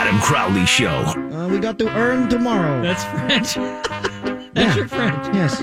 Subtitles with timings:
[0.00, 0.88] Adam Crowley Show.
[0.88, 2.80] Uh, we got to earn tomorrow.
[2.82, 3.54] That's French.
[4.54, 4.74] That's Yeah.
[4.76, 5.26] your French.
[5.34, 5.60] yes.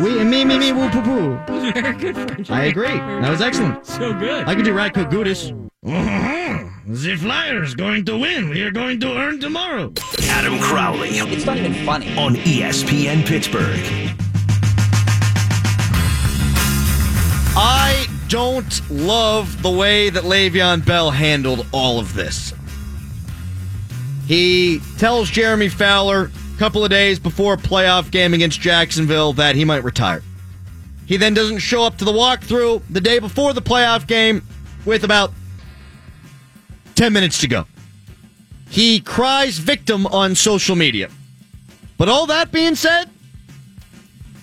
[0.00, 1.72] We me me me woo poo poo.
[1.72, 2.50] Very good French.
[2.50, 2.96] I agree.
[2.96, 3.84] That was excellent.
[3.84, 4.46] So good.
[4.48, 5.50] I could do Radko Gudas.
[6.86, 8.50] The Flyers going to win.
[8.50, 9.92] We are going to earn tomorrow.
[10.28, 12.16] Adam Crowley It's not even funny.
[12.16, 13.80] on ESPN Pittsburgh.
[17.54, 22.54] I don't love the way that Le'Veon Bell handled all of this.
[24.32, 29.56] He tells Jeremy Fowler a couple of days before a playoff game against Jacksonville that
[29.56, 30.22] he might retire.
[31.04, 34.40] He then doesn't show up to the walkthrough the day before the playoff game
[34.86, 35.34] with about
[36.94, 37.66] 10 minutes to go.
[38.70, 41.10] He cries victim on social media.
[41.98, 43.10] But all that being said,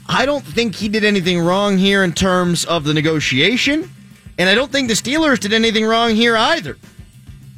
[0.07, 3.89] I don't think he did anything wrong here in terms of the negotiation,
[4.37, 6.77] and I don't think the Steelers did anything wrong here either.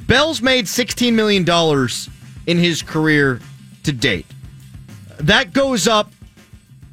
[0.06, 1.44] Bell's made $16 million
[2.46, 3.40] in his career
[3.84, 4.26] to date.
[5.18, 6.10] That goes up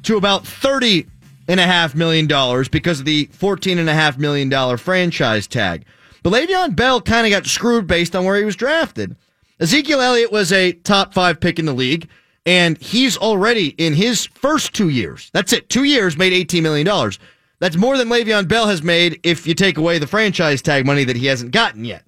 [0.04, 2.26] to about $30.5 million
[2.70, 5.84] because of the $14.5 million franchise tag.
[6.22, 9.16] But Le'Veon Bell kind of got screwed based on where he was drafted.
[9.58, 12.08] Ezekiel Elliott was a top five pick in the league,
[12.46, 15.30] and he's already in his first two years.
[15.32, 15.68] That's it.
[15.68, 17.12] Two years made $18 million.
[17.58, 21.04] That's more than Le'Veon Bell has made if you take away the franchise tag money
[21.04, 22.04] that he hasn't gotten yet.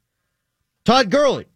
[0.84, 1.46] Todd Gurley,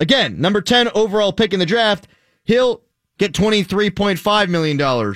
[0.00, 2.08] again, number 10 overall pick in the draft,
[2.44, 2.82] he'll
[3.18, 5.14] get $23.5 million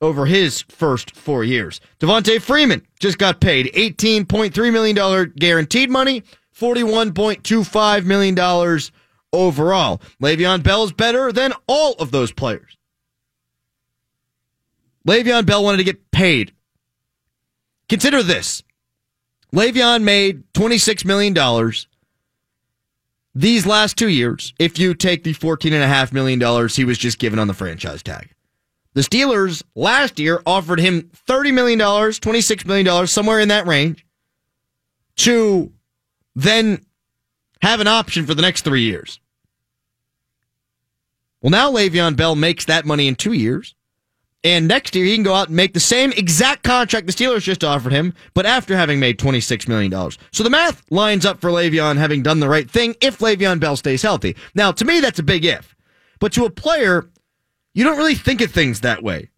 [0.00, 1.80] over his first four years.
[1.98, 6.22] Devonta Freeman just got paid $18.3 million guaranteed money,
[6.54, 8.80] $41.25 million
[9.32, 10.00] overall.
[10.22, 12.76] Le'Veon Bell is better than all of those players.
[15.06, 16.52] Le'Veon Bell wanted to get paid.
[17.88, 18.62] Consider this.
[19.54, 21.34] Le'Veon made $26 million
[23.36, 27.48] these last two years if you take the $14.5 million he was just given on
[27.48, 28.30] the franchise tag.
[28.94, 34.06] The Steelers last year offered him $30 million, $26 million, somewhere in that range,
[35.16, 35.70] to
[36.34, 36.82] then
[37.60, 39.20] have an option for the next three years.
[41.42, 43.74] Well, now Le'Veon Bell makes that money in two years.
[44.46, 47.42] And next year, he can go out and make the same exact contract the Steelers
[47.42, 49.90] just offered him, but after having made $26 million.
[50.30, 53.74] So the math lines up for Le'Veon having done the right thing if Le'Veon Bell
[53.74, 54.36] stays healthy.
[54.54, 55.74] Now, to me, that's a big if.
[56.20, 57.10] But to a player,
[57.74, 59.30] you don't really think of things that way.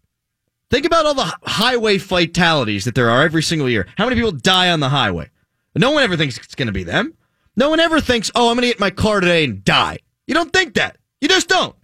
[0.69, 3.87] Think about all the highway fatalities that there are every single year.
[3.97, 5.31] How many people die on the highway?
[5.75, 7.15] No one ever thinks it's going to be them.
[7.55, 9.97] No one ever thinks, oh, I'm going to get my car today and die.
[10.27, 10.99] You don't think that.
[11.19, 11.75] You just don't.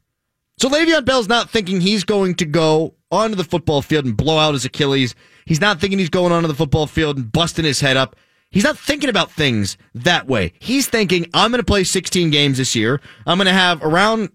[0.59, 4.37] So Le'Veon Bell's not thinking he's going to go onto the football field and blow
[4.37, 5.15] out his Achilles.
[5.45, 8.15] He's not thinking he's going onto the football field and busting his head up.
[8.51, 10.53] He's not thinking about things that way.
[10.59, 13.01] He's thinking, I'm going to play 16 games this year.
[13.25, 14.29] I'm going to have around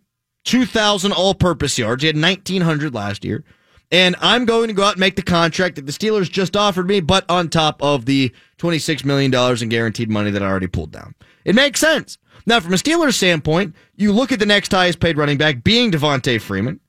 [0.44, 2.02] 2,000 all purpose yards.
[2.02, 3.44] He had 1,900 last year.
[3.92, 6.86] And I'm going to go out and make the contract that the Steelers just offered
[6.86, 10.92] me, but on top of the $26 million in guaranteed money that I already pulled
[10.92, 11.14] down.
[11.44, 12.18] It makes sense.
[12.46, 15.90] Now, from a Steelers standpoint, you look at the next highest paid running back being
[15.90, 16.79] Devonta Freeman,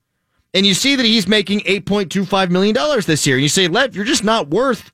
[0.54, 2.74] and you see that he's making $8.25 million
[3.06, 3.36] this year.
[3.36, 4.92] And you say, Lev, you're just not worth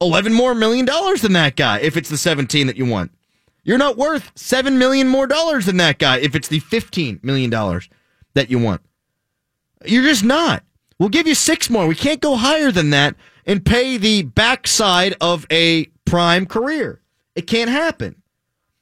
[0.00, 3.10] 11 more million dollars than that guy if it's the 17 that you want.
[3.64, 7.50] You're not worth 7 million more dollars than that guy if it's the 15 million
[7.50, 7.88] dollars
[8.34, 8.80] that you want.
[9.84, 10.62] You're just not.
[10.98, 11.86] We'll give you six more.
[11.86, 13.14] We can't go higher than that
[13.46, 17.00] and pay the backside of a prime career.
[17.34, 18.16] It can't happen.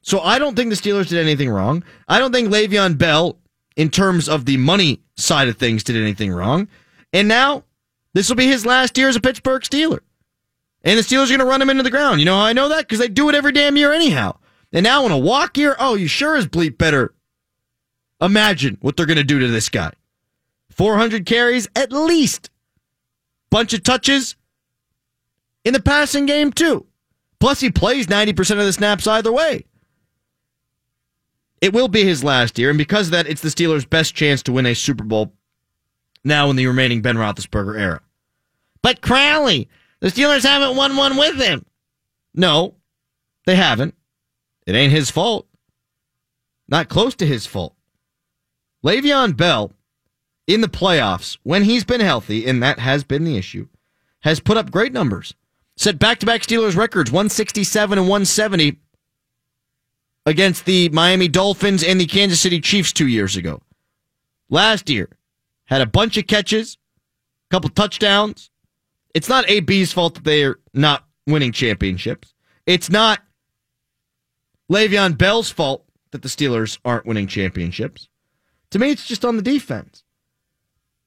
[0.01, 1.83] So I don't think the Steelers did anything wrong.
[2.07, 3.37] I don't think Le'Veon Bell,
[3.77, 6.67] in terms of the money side of things, did anything wrong.
[7.13, 7.63] And now
[8.13, 9.99] this will be his last year as a Pittsburgh Steeler.
[10.83, 12.19] And the Steelers are going to run him into the ground.
[12.19, 12.79] You know how I know that?
[12.79, 14.37] Because they do it every damn year anyhow.
[14.73, 17.13] And now in a walk year, oh, you sure as bleep better
[18.19, 19.93] imagine what they're going to do to this guy.
[20.71, 22.49] 400 carries at least.
[23.49, 24.35] Bunch of touches
[25.63, 26.85] in the passing game, too.
[27.39, 29.65] Plus, he plays 90% of the snaps either way.
[31.61, 34.43] It will be his last year, and because of that, it's the Steelers' best chance
[34.43, 35.33] to win a Super Bowl
[36.23, 38.01] now in the remaining Ben Roethlisberger era.
[38.81, 39.67] But Crowley,
[39.99, 41.65] the Steelers haven't won one with him.
[42.33, 42.75] No,
[43.45, 43.95] they haven't.
[44.67, 45.47] It ain't his fault.
[46.67, 47.73] Not close to his fault.
[48.85, 49.71] Le'Veon Bell
[50.45, 53.67] in the playoffs, when he's been healthy, and that has been the issue,
[54.21, 55.33] has put up great numbers.
[55.75, 58.79] Set back to back Steelers records 167 and 170
[60.27, 63.61] against the Miami Dolphins and the Kansas City Chiefs two years ago.
[64.49, 65.09] Last year,
[65.63, 66.77] had a bunch of catches,
[67.49, 68.51] a couple touchdowns.
[69.13, 72.33] It's not AB's fault that they're not winning championships.
[72.65, 73.21] It's not
[74.69, 78.09] Le'Veon Bell's fault that the Steelers aren't winning championships.
[78.71, 80.03] To me, it's just on the defense.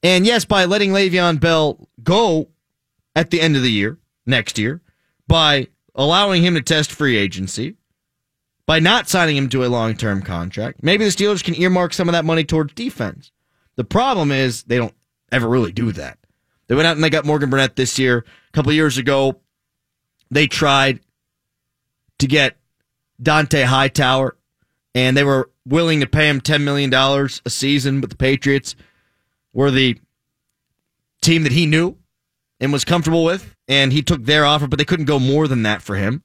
[0.03, 2.49] And yes, by letting Le'Veon Bell go
[3.15, 4.81] at the end of the year, next year,
[5.29, 7.77] by allowing him to test free agency,
[8.71, 12.09] by not signing him to a long term contract, maybe the Steelers can earmark some
[12.09, 13.33] of that money towards defense.
[13.75, 14.95] The problem is they don't
[15.33, 16.19] ever really do that.
[16.69, 18.19] They went out and they got Morgan Burnett this year.
[18.19, 19.41] A couple years ago,
[20.31, 21.01] they tried
[22.21, 22.59] to get
[23.21, 24.37] Dont'a Hightower,
[24.95, 28.77] and they were willing to pay him $10 million a season, but the Patriots
[29.53, 29.99] were the
[31.23, 31.97] team that he knew
[32.61, 35.65] and was comfortable with, and he took their offer, but they couldn't go more than
[35.65, 36.23] that for him.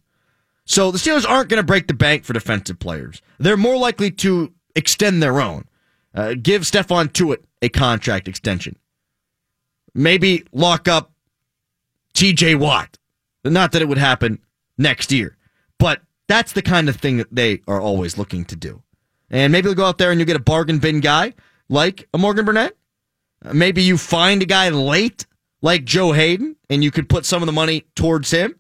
[0.65, 3.21] So the Steelers aren't going to break the bank for defensive players.
[3.37, 5.65] They're more likely to extend their own.
[6.13, 8.77] Uh, give Stephon Tuitt a contract extension.
[9.93, 11.11] Maybe lock up
[12.13, 12.97] TJ Watt.
[13.43, 14.39] Not that it would happen
[14.77, 15.37] next year,
[15.77, 18.81] but that's the kind of thing that they are always looking to do.
[19.29, 21.33] And maybe they'll go out there and you get a bargain bin guy
[21.69, 22.75] like a Morgan Burnett.
[23.43, 25.25] Uh, maybe you find a guy late
[25.61, 28.55] like Joe Haden and you could put some of the money towards him,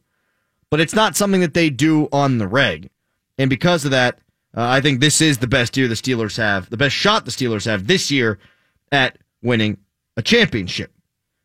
[0.75, 2.89] but it's not something that they do on the reg.
[3.37, 4.19] And because of that,
[4.53, 7.31] uh, I think this is the best year the Steelers have, the best shot the
[7.31, 8.39] Steelers have this year
[8.91, 9.77] at winning
[10.17, 10.91] a championship.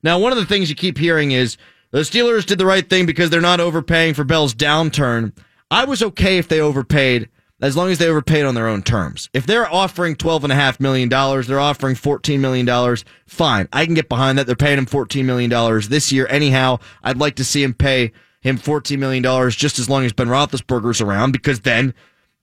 [0.03, 1.57] Now, one of the things you keep hearing is
[1.93, 5.33] the Steelers did the right thing because they're not overpaying for Bell's downturn.
[5.71, 7.29] I was okay if they overpaid
[7.63, 9.31] as long as they overpaid on their own terms.
[9.33, 12.97] If they're offering $12.5 million, they're offering $14 million,
[13.29, 13.69] fine.
[13.73, 14.49] I can get behind that.
[14.49, 16.27] They're paying him $14 million this year.
[16.29, 18.11] Anyhow, I'd like to see him pay
[18.41, 21.95] him $14 million just as long as Ben Roethlisberger's around because then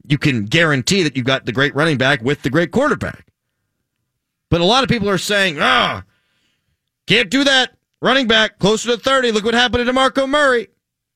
[0.07, 3.25] you can guarantee that you've got the great running back with the great quarterback.
[4.49, 6.03] But a lot of people are saying, ah,
[7.07, 7.73] can't do that.
[8.01, 9.31] Running back closer to 30.
[9.31, 10.67] Look what happened to DeMarco Murray.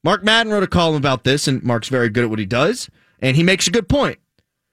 [0.04, 2.90] Mark Madden wrote a column about this, and Mark's very good at what he does,
[3.20, 4.18] and he makes a good point.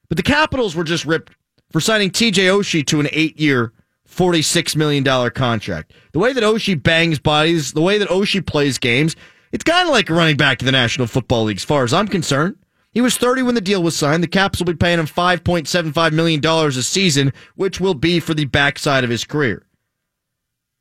[0.07, 1.33] But the Capitals were just ripped
[1.71, 3.71] for signing TJ Oshie to an eight year,
[4.09, 5.93] $46 million contract.
[6.13, 9.15] The way that Oshie bangs bodies, the way that Oshie plays games,
[9.51, 12.07] it's kind of like running back to the National Football League, as far as I'm
[12.07, 12.57] concerned.
[12.91, 14.23] He was 30 when the deal was signed.
[14.23, 18.45] The Caps will be paying him $5.75 million a season, which will be for the
[18.45, 19.65] backside of his career.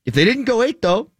[0.06, 1.10] If they didn't go eight, though,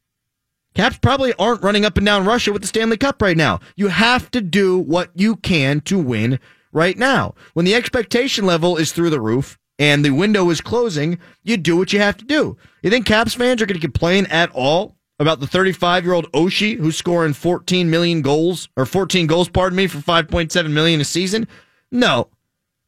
[0.74, 3.60] Caps probably aren't running up and down Russia with the Stanley Cup right now.
[3.76, 6.38] You have to do what you can to win
[6.72, 7.34] right now.
[7.52, 11.76] When the expectation level is through the roof and the window is closing, you do
[11.76, 12.56] what you have to do.
[12.82, 16.30] You think Caps fans are going to complain at all about the 35 year old
[16.32, 21.04] Oshie who's scoring 14 million goals or 14 goals, pardon me, for 5.7 million a
[21.04, 21.48] season?
[21.90, 22.28] No,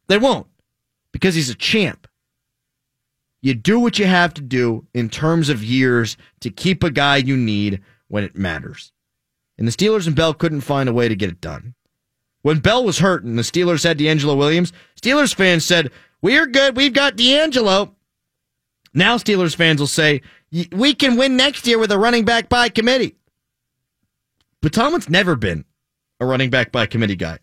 [0.07, 0.47] they won't
[1.11, 2.07] because he's a champ.
[3.41, 7.17] You do what you have to do in terms of years to keep a guy
[7.17, 8.91] you need when it matters.
[9.57, 11.73] And the Steelers and Bell couldn't find a way to get it done.
[12.43, 15.91] When Bell was hurt and the Steelers had DeAngelo Williams, Steelers fans said,
[16.21, 16.75] We're good.
[16.75, 17.93] We've got DeAngelo.
[18.93, 20.21] Now Steelers fans will say,
[20.71, 23.15] We can win next year with a running back by committee.
[24.61, 25.65] But Tomlin's never been
[26.19, 27.39] a running back by committee guy.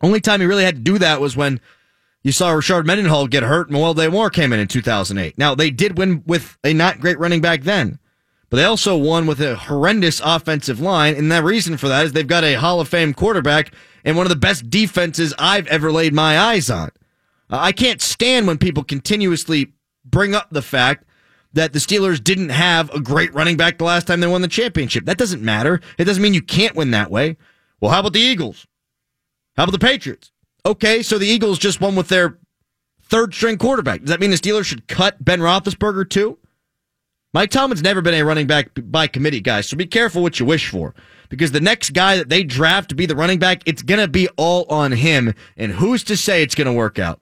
[0.00, 1.60] Only time he really had to do that was when
[2.22, 5.36] you saw Rashard Mendenhall get hurt, and Mewelde Moore came in in 2008.
[5.36, 7.98] Now, they did win with a not great running back then,
[8.48, 12.12] but they also won with a horrendous offensive line, and the reason for that is
[12.12, 13.72] they've got a Hall of Fame quarterback
[14.04, 16.90] and one of the best defenses I've ever laid my eyes on.
[17.50, 19.72] I can't stand when people continuously
[20.14, 21.04] bring up the fact
[21.52, 24.48] that the Steelers didn't have a great running back the last time they won the
[24.48, 25.04] championship.
[25.04, 25.80] That doesn't matter.
[25.98, 27.36] It doesn't mean you can't win that way.
[27.80, 28.66] Well, how about the Eagles?
[29.56, 30.30] How about the Patriots?
[30.64, 32.38] Okay, so the Eagles just won with their
[33.02, 34.00] third string quarterback.
[34.00, 36.38] Does that mean the Steelers should cut Ben Roethlisberger too?
[37.32, 40.46] Mike Tomlin's never been a running back by committee guy, so be careful what you
[40.46, 40.94] wish for.
[41.28, 44.06] Because the next guy that they draft to be the running back, it's going to
[44.06, 45.34] be all on him.
[45.56, 47.20] And who's to say it's going to work out?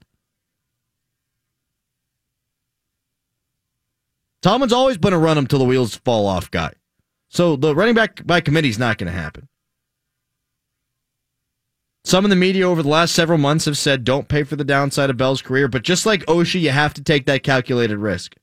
[4.43, 6.73] Tomlin's always been a run him till the wheels fall off guy.
[7.29, 9.49] So the running back by committee is not going to happen.
[12.05, 14.65] Some in the media over the last several months have said don't pay for the
[14.65, 18.35] downside of Bell's career, but just like Oshie, you have to take that calculated risk.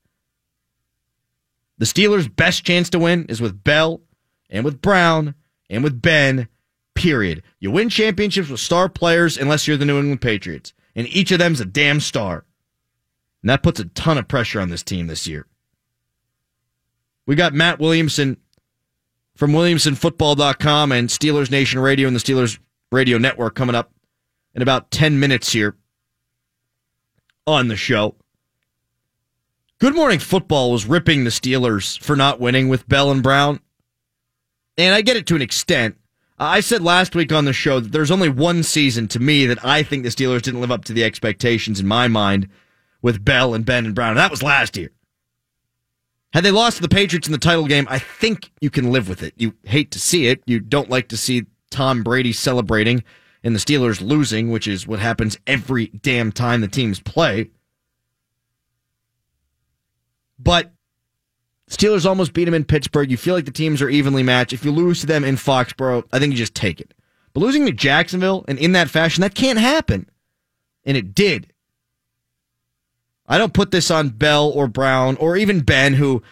[1.78, 4.02] The Steelers' best chance to win is with Bell
[4.50, 5.36] and with Brown
[5.70, 6.48] and with Ben,
[6.96, 7.44] period.
[7.60, 11.40] You win championships with star players unless you're the New England Patriots, and each of
[11.40, 12.46] them's a damn star.
[13.44, 15.46] And that puts a ton of pressure on this team this year.
[17.30, 18.38] We got Matt Williamson
[19.36, 22.58] from WilliamsonFootball.com and Steelers Nation Radio and the Steelers
[22.92, 23.92] Radio Network coming up
[24.56, 25.76] in about 10 minutes here
[27.46, 28.16] on the show.
[29.78, 33.60] Good Morning Football was ripping the Steelers for not winning with Bell and Brown.
[34.76, 35.98] And I get it to an extent.
[36.40, 39.64] I said last week on the show that there's only one season to me that
[39.64, 42.50] I think the Steelers didn't live up to the expectations in my mind
[43.04, 44.10] with Bell and Ben and Brown.
[44.10, 44.90] And that was last year.
[46.32, 49.10] Had they lost to the Patriots in the title game, I think you can live
[49.10, 49.34] with it.
[49.38, 50.44] You hate to see it.
[50.46, 53.04] You don't like to see Tom Brady celebrating
[53.44, 57.50] and the Steelers losing, which is what happens every damn time the teams play.
[60.38, 60.72] But
[61.70, 63.10] Steelers almost beat them in Pittsburgh.
[63.10, 64.54] You feel like the teams are evenly matched.
[64.54, 66.94] If you lose to them in Foxborough, I think you just take it.
[67.34, 70.10] But losing to Jacksonville and in that fashion, that can't happen.
[70.86, 71.54] And it did.
[73.30, 76.24] I don't put this on Bell or Brown or even Ben, who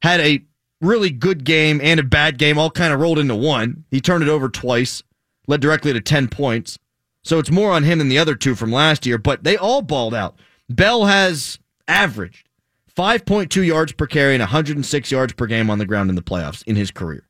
[0.00, 0.42] had a
[0.80, 3.84] really good game and a bad game all kind of rolled into one.
[3.90, 5.02] He turned it over twice,
[5.46, 6.78] led directly to 10 points.
[7.22, 9.82] So it's more on him than the other two from last year, but they all
[9.82, 10.38] balled out.
[10.70, 12.48] Bell has averaged
[12.96, 16.62] 5.2 yards per carry and 106 yards per game on the ground in the playoffs
[16.66, 17.28] in his career.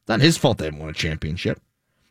[0.00, 1.60] It's not his fault they haven't won a championship.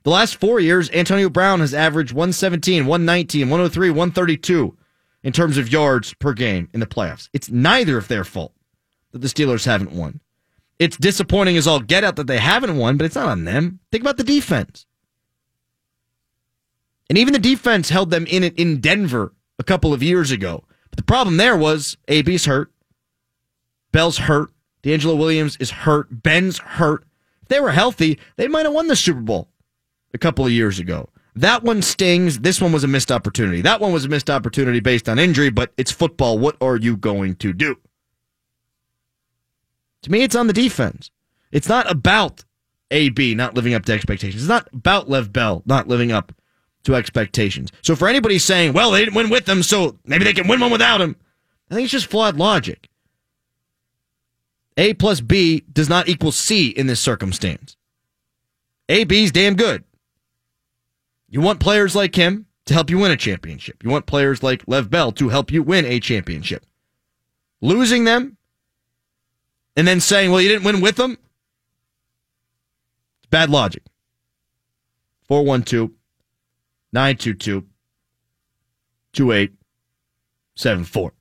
[0.03, 4.77] The last four years, Antonio Brown has averaged 117, 119, 103, 132
[5.23, 7.29] in terms of yards per game in the playoffs.
[7.33, 8.53] It's neither of their fault
[9.11, 10.19] that the Steelers haven't won.
[10.79, 13.79] It's disappointing as all get out that they haven't won, but it's not on them.
[13.91, 14.85] Think about the defense.
[17.07, 20.63] And even the defense held them in it in Denver a couple of years ago.
[20.89, 22.71] But the problem there was AB's hurt,
[23.91, 24.49] Bell's hurt,
[24.81, 27.05] DeAngelo Williams is hurt, Ben's hurt.
[27.43, 29.49] If they were healthy, they might have won the Super Bowl
[30.13, 31.09] a couple of years ago.
[31.35, 32.39] That one stings.
[32.39, 33.61] This one was a missed opportunity.
[33.61, 36.37] That one was a missed opportunity based on injury, but it's football.
[36.37, 37.77] What are you going to do?
[40.03, 41.11] To me, it's on the defense.
[41.51, 42.43] It's not about
[42.89, 44.43] AB not living up to expectations.
[44.43, 46.33] It's not about Lev Bell not living up
[46.83, 47.71] to expectations.
[47.81, 50.59] So for anybody saying, well, they didn't win with them, so maybe they can win
[50.59, 51.15] one without him,
[51.69, 52.89] I think it's just flawed logic.
[54.77, 57.77] A plus B does not equal C in this circumstance.
[58.89, 59.83] AB's damn good.
[61.31, 63.83] You want players like him to help you win a championship.
[63.83, 66.65] You want players like Lev Bell to help you win a championship.
[67.61, 68.35] Losing them
[69.77, 71.17] and then saying, well, you didn't win with them,
[73.19, 73.83] it's bad logic.
[75.27, 75.91] 412
[76.91, 77.65] 922
[79.13, 81.13] 2874.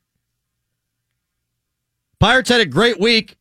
[2.18, 3.36] Pirates had a great week.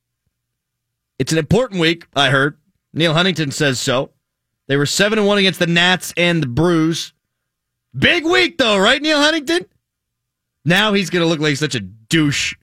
[1.18, 2.60] It's an important week, I heard.
[2.94, 4.12] Neil Huntington says so.
[4.70, 7.12] They were 7 and 1 against the Nats and the Brews.
[7.98, 9.66] Big week, though, right, Neil Huntington?
[10.64, 12.54] Now he's going to look like such a douche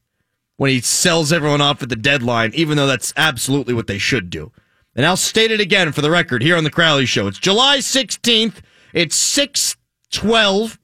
[0.57, 4.31] when he sells everyone off at the deadline, even though that's absolutely what they should
[4.31, 4.53] do.
[4.95, 7.27] And I'll state it again for the record here on the Crowley Show.
[7.27, 8.63] It's July 16th.
[8.93, 10.79] It's 612.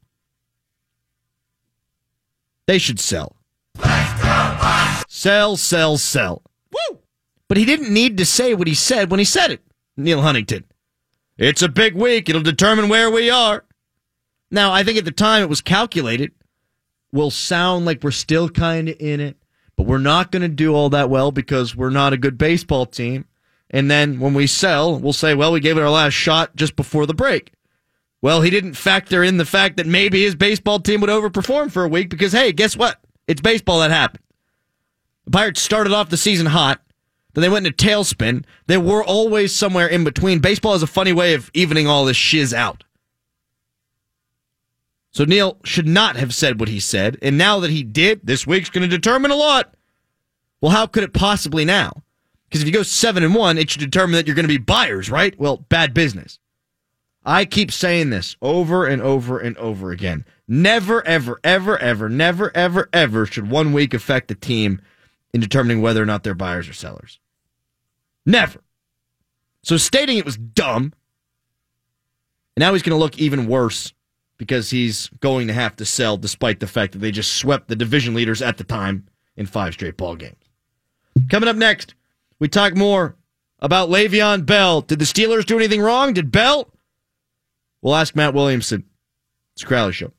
[2.66, 3.36] They should sell.
[5.06, 6.42] Sell, sell, sell.
[6.72, 6.98] Woo!
[7.46, 9.62] But he didn't need to say what he said when he said it,
[9.96, 10.64] Neil Huntington.
[11.38, 12.28] It's a big week.
[12.28, 13.64] It'll determine where we are.
[14.50, 16.32] Now, I think at the time it was calculated.
[17.10, 19.36] We'll sound like we're still kind of in it,
[19.76, 22.86] but we're not going to do all that well because we're not a good baseball
[22.86, 23.26] team.
[23.70, 26.76] And then when we sell, we'll say, well, we gave it our last shot just
[26.76, 27.52] before the break.
[28.20, 31.84] Well, he didn't factor in the fact that maybe his baseball team would overperform for
[31.84, 33.00] a week because, hey, guess what?
[33.26, 34.22] It's baseball that happened.
[35.24, 36.80] The Pirates started off the season hot.
[37.34, 38.44] Then they went into tailspin.
[38.66, 40.40] They were always somewhere in between.
[40.40, 42.84] Baseball is a funny way of evening all this shiz out.
[45.10, 47.18] So Neil should not have said what he said.
[47.22, 49.74] And now that he did, this week's going to determine a lot.
[50.60, 52.02] Well, how could it possibly now?
[52.48, 54.58] Because if you go seven and one, it should determine that you're going to be
[54.58, 55.38] buyers, right?
[55.38, 56.38] Well, bad business.
[57.24, 60.24] I keep saying this over and over and over again.
[60.48, 64.80] Never, ever, ever, ever, never, ever, ever should one week affect the team
[65.32, 67.20] in determining whether or not they're buyers or sellers.
[68.24, 68.60] Never.
[69.62, 70.92] So stating it was dumb.
[72.56, 73.92] And now he's going to look even worse
[74.36, 77.76] because he's going to have to sell despite the fact that they just swept the
[77.76, 80.36] division leaders at the time in five straight ball games.
[81.30, 81.94] Coming up next,
[82.38, 83.16] we talk more
[83.60, 84.80] about Le'Veon Bell.
[84.80, 86.12] Did the Steelers do anything wrong?
[86.12, 86.68] Did Bell?
[87.80, 88.84] We'll ask Matt Williamson.
[89.54, 90.12] It's Crowley Show.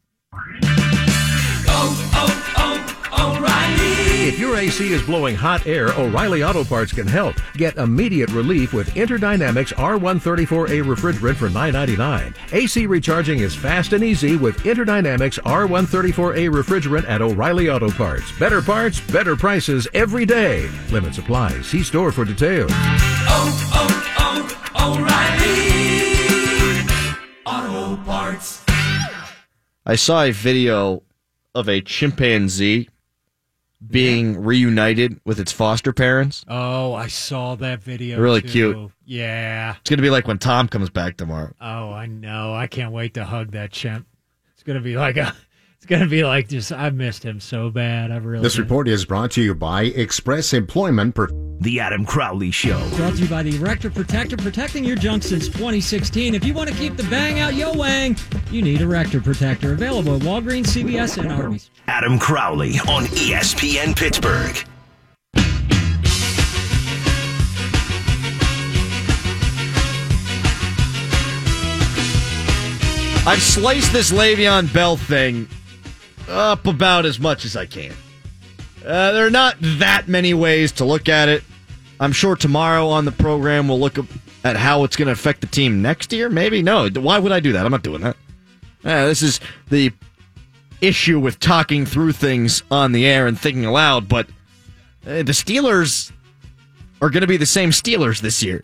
[4.25, 7.35] If your AC is blowing hot air, O'Reilly Auto Parts can help.
[7.55, 12.33] Get immediate relief with Interdynamics R134A refrigerant for $9.99.
[12.53, 18.31] AC recharging is fast and easy with Interdynamics R134A refrigerant at O'Reilly Auto Parts.
[18.39, 20.69] Better parts, better prices every day.
[20.89, 21.61] Limit supply.
[21.61, 22.71] See store for details.
[22.73, 25.03] Oh, oh, oh,
[27.45, 28.63] O'Reilly Auto Parts.
[29.85, 31.03] I saw a video
[31.53, 32.87] of a chimpanzee
[33.87, 36.45] being reunited with its foster parents.
[36.47, 38.19] Oh, I saw that video.
[38.19, 38.47] Really too.
[38.47, 38.91] cute.
[39.05, 39.75] Yeah.
[39.81, 41.53] It's going to be like when Tom comes back tomorrow.
[41.59, 42.53] Oh, I know.
[42.53, 44.07] I can't wait to hug that chimp.
[44.63, 45.35] It's gonna be like a.
[45.83, 46.71] It's gonna be like just.
[46.71, 48.09] I've missed him so bad.
[48.09, 48.41] I really.
[48.41, 48.61] This did.
[48.61, 51.13] report is brought to you by Express Employment.
[51.13, 51.27] Per-
[51.59, 52.79] The Adam Crowley Show.
[52.95, 56.35] Brought to you by the Erector Protector, protecting your junk since 2016.
[56.35, 58.15] If you want to keep the bang out yo wang,
[58.49, 59.73] you need Erector Protector.
[59.73, 61.69] Available at Walgreens, CVS, and Arby's.
[61.87, 64.55] Adam Crowley on ESPN Pittsburgh.
[73.25, 75.47] I've sliced this Le'Veon Bell thing
[76.29, 77.93] up about as much as I can.
[78.85, 81.43] Uh, there are not that many ways to look at it.
[81.99, 83.97] I'm sure tomorrow on the program we'll look
[84.43, 86.29] at how it's going to affect the team next year.
[86.29, 86.89] Maybe no.
[86.89, 87.65] Why would I do that?
[87.65, 88.17] I'm not doing that.
[88.83, 89.39] Uh, this is
[89.69, 89.93] the
[90.81, 94.09] issue with talking through things on the air and thinking aloud.
[94.09, 94.27] But
[95.07, 96.11] uh, the Steelers
[97.01, 98.61] are going to be the same Steelers this year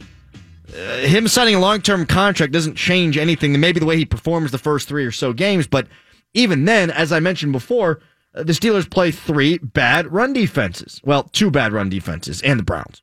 [0.74, 3.60] uh, him signing a long term contract doesn't change anything.
[3.60, 5.88] Maybe the way he performs the first three or so games, but
[6.34, 8.02] even then, as I mentioned before,
[8.36, 11.02] uh, the Steelers play three bad run defenses.
[11.04, 13.02] Well, two bad run defenses, and the Browns.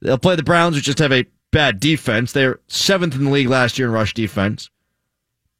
[0.00, 2.32] They'll play the Browns, which just have a bad defense.
[2.32, 4.70] They're seventh in the league last year in rush defense.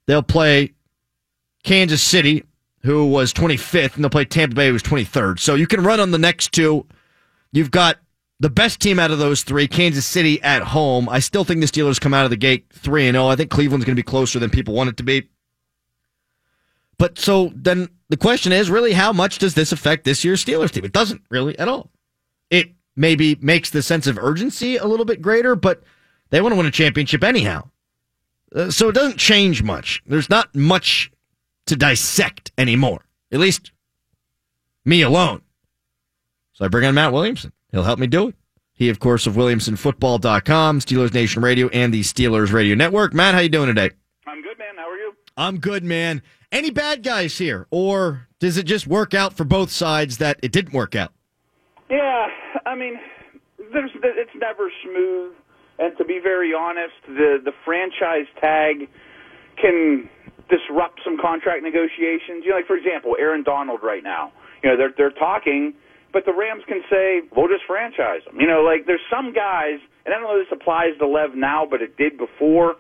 [0.07, 0.75] They'll play
[1.64, 2.45] Kansas City,
[2.83, 5.40] who was 25th, and they'll play Tampa Bay, who was 23rd.
[5.40, 6.87] So you can run on the next two.
[7.52, 7.99] You've got
[8.40, 11.09] the best team out of those three, Kansas City at home.
[11.09, 13.26] I still think the Steelers come out of the gate 3 and 0.
[13.26, 15.28] I think Cleveland's going to be closer than people want it to be.
[16.99, 20.71] But so then the question is really how much does this affect this year's Steelers
[20.71, 20.85] team?
[20.85, 21.90] It doesn't really at all.
[22.50, 25.83] It maybe makes the sense of urgency a little bit greater, but
[26.31, 27.69] they want to win a championship anyhow.
[28.55, 30.02] Uh, so it doesn't change much.
[30.07, 31.11] There's not much
[31.67, 33.05] to dissect anymore.
[33.31, 33.73] At least
[34.85, 35.43] me alone.
[36.55, 37.52] So I bring on Matt Williamson.
[37.71, 38.35] He'll help me do it.
[38.73, 43.12] He, of course, of WilliamsonFootball.com, Steelers Nation Radio, and the Steelers Radio Network.
[43.12, 43.90] Matt, how you doing today?
[44.26, 44.76] I'm good, man.
[44.76, 45.12] How are you?
[45.38, 46.21] I'm good, man.
[46.50, 50.50] Any bad guys here, or does it just work out for both sides that it
[50.50, 51.12] didn't work out?
[51.88, 52.26] Yeah,
[52.66, 52.99] I mean,
[53.73, 55.34] there's it's never smooth,
[55.78, 58.89] and to be very honest, the the franchise tag
[59.62, 60.10] can
[60.50, 62.43] disrupt some contract negotiations.
[62.43, 64.32] You know, like for example, Aaron Donald right now.
[64.65, 65.73] You know, they're they're talking,
[66.12, 68.23] but the Rams can say we'll just franchise.
[68.36, 71.36] You know, like there's some guys, and I don't know if this applies to Lev
[71.36, 72.75] now, but it did before.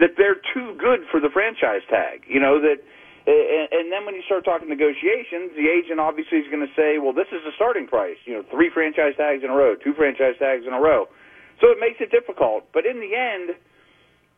[0.00, 2.24] That they're too good for the franchise tag.
[2.26, 2.80] You know that.
[3.28, 6.96] And, and then when you start talking negotiations, the agent obviously is going to say,
[6.96, 8.16] "Well, this is the starting price.
[8.24, 11.04] You know, three franchise tags in a row, two franchise tags in a row."
[11.60, 12.72] So it makes it difficult.
[12.72, 13.52] But in the end,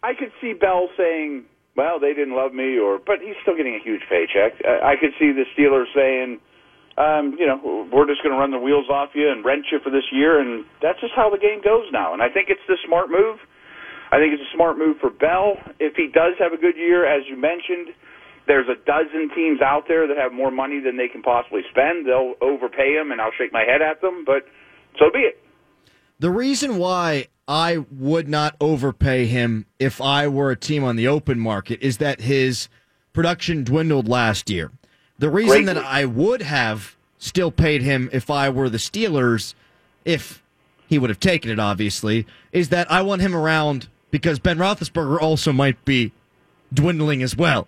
[0.02, 1.46] I could see Bell saying,
[1.78, 4.58] "Well, they didn't love me," or but he's still getting a huge paycheck.
[4.66, 6.42] I, I could see the Steelers saying,
[6.98, 9.78] um, "You know, we're just going to run the wheels off you and rent you
[9.78, 12.12] for this year," and that's just how the game goes now.
[12.12, 13.38] And I think it's the smart move.
[14.12, 15.56] I think it's a smart move for Bell.
[15.80, 17.94] If he does have a good year, as you mentioned,
[18.46, 22.06] there's a dozen teams out there that have more money than they can possibly spend.
[22.06, 24.24] They'll overpay him, and I'll shake my head at them.
[24.26, 24.44] But
[24.98, 25.42] so be it.
[26.18, 31.08] The reason why I would not overpay him if I were a team on the
[31.08, 32.68] open market is that his
[33.14, 34.70] production dwindled last year.
[35.18, 39.54] The reason that I would have still paid him if I were the Steelers,
[40.04, 40.42] if
[40.86, 45.20] he would have taken it, obviously, is that I want him around because Ben Roethlisberger
[45.20, 46.12] also might be
[46.72, 47.66] dwindling as well.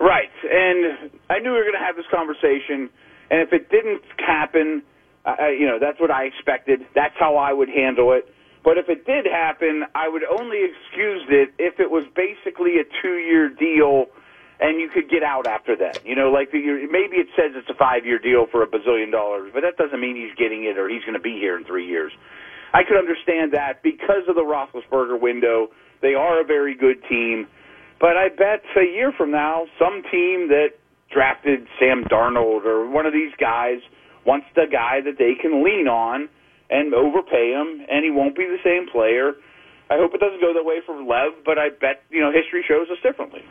[0.00, 0.30] Right.
[0.42, 2.90] And I knew we were going to have this conversation.
[3.30, 4.82] And if it didn't happen,
[5.24, 6.84] I- you know, that's what I expected.
[6.94, 8.34] That's how I would handle it.
[8.64, 12.84] But if it did happen, I would only excuse it if it was basically a
[13.02, 14.06] two-year deal
[14.60, 16.06] and you could get out after that.
[16.06, 19.50] You know, like the, maybe it says it's a five-year deal for a bazillion dollars,
[19.52, 21.86] but that doesn't mean he's getting it or he's going to be here in three
[21.86, 22.12] years.
[22.72, 25.68] I could understand that because of the Roethlisberger window.
[26.00, 27.46] They are a very good team.
[28.00, 30.70] But I bet a year from now, some team that
[31.12, 33.78] drafted Sam Darnold or one of these guys
[34.26, 36.28] wants the guy that they can lean on
[36.70, 39.34] and overpay him, and he won't be the same player.
[39.90, 42.64] I hope it doesn't go that way for Lev, but I bet you know history
[42.66, 43.42] shows us differently.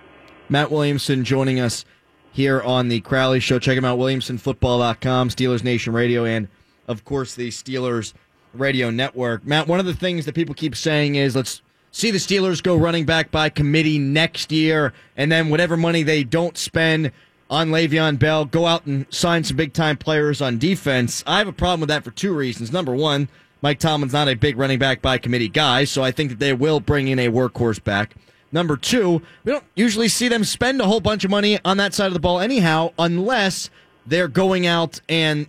[0.49, 1.85] Matt Williamson joining us
[2.33, 3.59] here on the Crowley Show.
[3.59, 6.47] Check him out, WilliamsonFootball.com, Steelers Nation Radio, and
[6.87, 8.13] of course the Steelers
[8.53, 9.45] Radio Network.
[9.45, 11.61] Matt, one of the things that people keep saying is let's
[11.91, 16.23] see the Steelers go running back by committee next year, and then whatever money they
[16.23, 17.11] don't spend
[17.49, 21.23] on Le'Veon Bell, go out and sign some big time players on defense.
[21.27, 22.71] I have a problem with that for two reasons.
[22.71, 23.27] Number one,
[23.61, 26.53] Mike Tomlin's not a big running back by committee guy, so I think that they
[26.53, 28.15] will bring in a workhorse back.
[28.53, 31.93] Number two, we don't usually see them spend a whole bunch of money on that
[31.93, 33.69] side of the ball anyhow, unless
[34.05, 35.47] they're going out and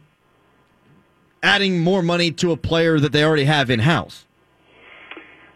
[1.43, 4.27] adding more money to a player that they already have in house.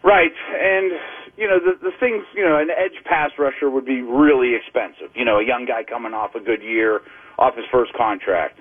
[0.03, 0.91] Right, and
[1.37, 5.15] you know the the things you know an edge pass rusher would be really expensive.
[5.15, 7.01] You know, a young guy coming off a good year,
[7.37, 8.59] off his first contract.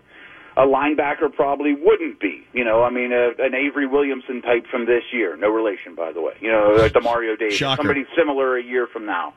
[0.58, 2.46] A linebacker probably wouldn't be.
[2.54, 6.12] You know, I mean, a, an Avery Williamson type from this year, no relation, by
[6.12, 6.32] the way.
[6.40, 7.76] You know, like the Mario Davis, Shocker.
[7.76, 9.34] somebody similar a year from now.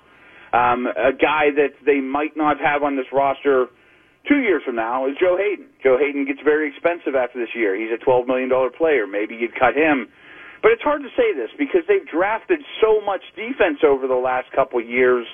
[0.54, 3.68] Um, a guy that they might not have on this roster
[4.28, 5.68] two years from now is Joe Haden.
[5.84, 7.76] Joe Haden gets very expensive after this year.
[7.76, 9.08] He's a $12 million player.
[9.08, 10.08] Maybe you'd cut him.
[10.62, 14.52] But it's hard to say this because they've drafted so much defense over the last
[14.52, 15.26] couple years.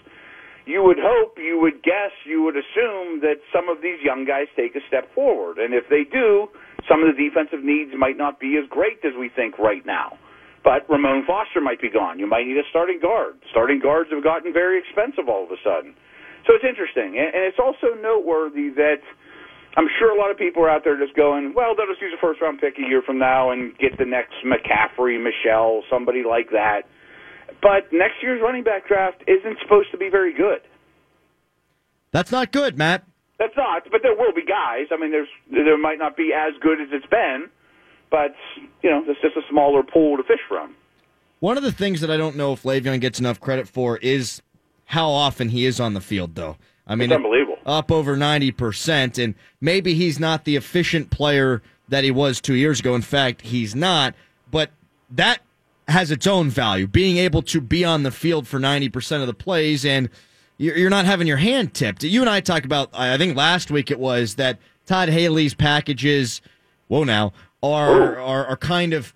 [0.65, 4.49] You would hope, you would guess, you would assume that some of these young guys
[4.55, 5.57] take a step forward.
[5.57, 6.49] And if they do,
[6.89, 10.17] some of the defensive needs might not be as great as we think right now.
[10.65, 12.17] But Ramon Foster might be gone.
[12.17, 13.37] You might need a starting guard.
[13.51, 15.93] Starting guards have gotten very expensive all of a sudden.
[16.47, 17.17] So it's interesting.
[17.17, 19.01] And, it's also noteworthy that
[19.77, 22.13] I'm sure a lot of people are out there just going, well, they'll just use
[22.15, 26.23] a first round pick a year from now and get the next McCaffrey, Michelle, somebody
[26.23, 26.84] like that.
[27.62, 30.62] But next year's running back draft isn't supposed to be very good.
[32.12, 33.03] That's not good, Matt.
[33.38, 34.88] That's not, but there will be guys.
[34.91, 37.49] I mean, there's there might not be as good as it's been,
[38.10, 38.34] but
[38.81, 40.73] you know, it's just a smaller pool to fish from.
[41.39, 44.41] One of the things that I don't know if Le'Veon gets enough credit for is
[44.85, 46.57] how often he is on the field, though.
[46.87, 47.57] I mean, It's unbelievable.
[47.65, 52.79] Up over 90%, and maybe he's not the efficient player that he was two years
[52.79, 52.93] ago.
[52.95, 54.13] In fact, he's not,
[54.51, 54.69] but
[55.09, 55.41] that
[55.87, 56.87] has its own value.
[56.87, 60.09] Being able to be on the field for 90% of the plays, and
[60.57, 62.03] you're you're not having your hand tipped.
[62.03, 66.41] You and I talked about, I think last week it was, that Todd Haley's packages,
[66.87, 69.13] whoa now, are, are, are kind of.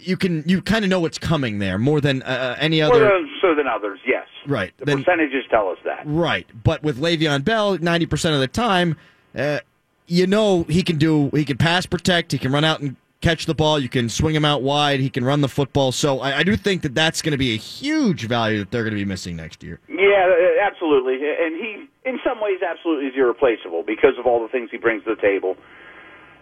[0.00, 3.26] You can you kind of know what's coming there more than uh, any other More
[3.40, 4.27] so than others, yes.
[4.48, 4.72] Right.
[4.78, 6.02] The Then, percentages tell us that.
[6.04, 8.96] Right, but with Le'Veon Bell, ninety percent of the time,
[9.36, 9.60] uh,
[10.06, 11.30] you know he can do.
[11.32, 12.32] He can pass protect.
[12.32, 13.78] He can run out and catch the ball.
[13.78, 15.00] You can swing him out wide.
[15.00, 15.92] He can run the football.
[15.92, 18.84] So I, I do think that that's going to be a huge value that they're
[18.84, 19.80] going to be missing next year.
[19.88, 21.14] Yeah, uh, absolutely.
[21.14, 25.02] And he, in some ways, absolutely is irreplaceable because of all the things he brings
[25.04, 25.56] to the table.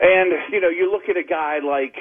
[0.00, 1.96] And, you know, you look at a guy like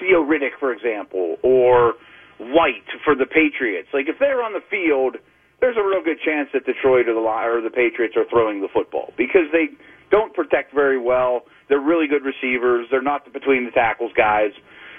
[0.00, 1.94] Theo Riddick, for example, or
[2.38, 3.88] White for the Patriots.
[3.94, 5.18] Like, if they're on the field,
[5.60, 8.68] there's a real good chance that Detroit or the, or the Patriots are throwing the
[8.68, 9.68] football because they
[10.10, 11.42] don't protect very well.
[11.68, 12.86] They're really good receivers.
[12.90, 14.52] They're not the between the tackles guys.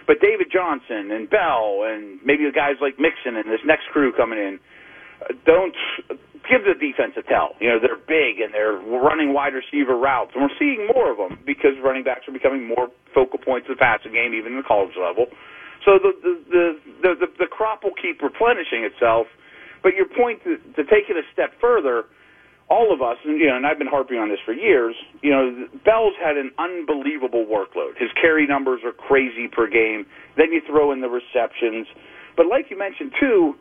[0.08, 4.12] But David Johnson and Bell and maybe the guys like Mixon and this next crew
[4.16, 4.60] coming in,
[5.22, 5.76] uh, don't
[6.48, 7.56] give the defense a tell.
[7.60, 11.18] You know, they're big and they're running wide receiver routes, and we're seeing more of
[11.20, 14.58] them because running backs are becoming more focal points of the passing game, even in
[14.58, 15.28] the college level.
[15.84, 16.66] So the the the
[17.04, 19.28] the, the, the crop will keep replenishing itself.
[19.84, 22.06] But your point to, to take it a step further,
[22.70, 24.96] all of us, and you know, and I've been harping on this for years.
[25.22, 27.98] You know, Bell's had an unbelievable workload.
[27.98, 30.06] His carry numbers are crazy per game.
[30.36, 31.88] Then you throw in the receptions,
[32.36, 33.56] but like you mentioned too,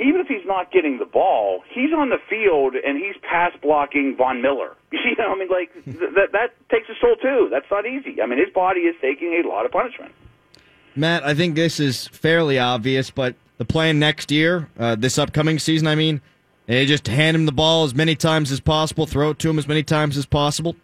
[0.00, 4.16] even if he's not getting the ball, he's on the field and he's pass blocking
[4.16, 4.76] Von Miller.
[4.92, 5.92] You know, I mean, like hmm.
[5.92, 7.48] th- that that takes a toll too.
[7.50, 8.20] That's not easy.
[8.22, 10.12] I mean, his body is taking a lot of punishment.
[10.94, 15.58] Matt, I think this is fairly obvious, but the plan next year, uh, this upcoming
[15.58, 16.22] season, I mean,
[16.64, 19.58] they just hand him the ball as many times as possible, throw it to him
[19.58, 20.76] as many times as possible.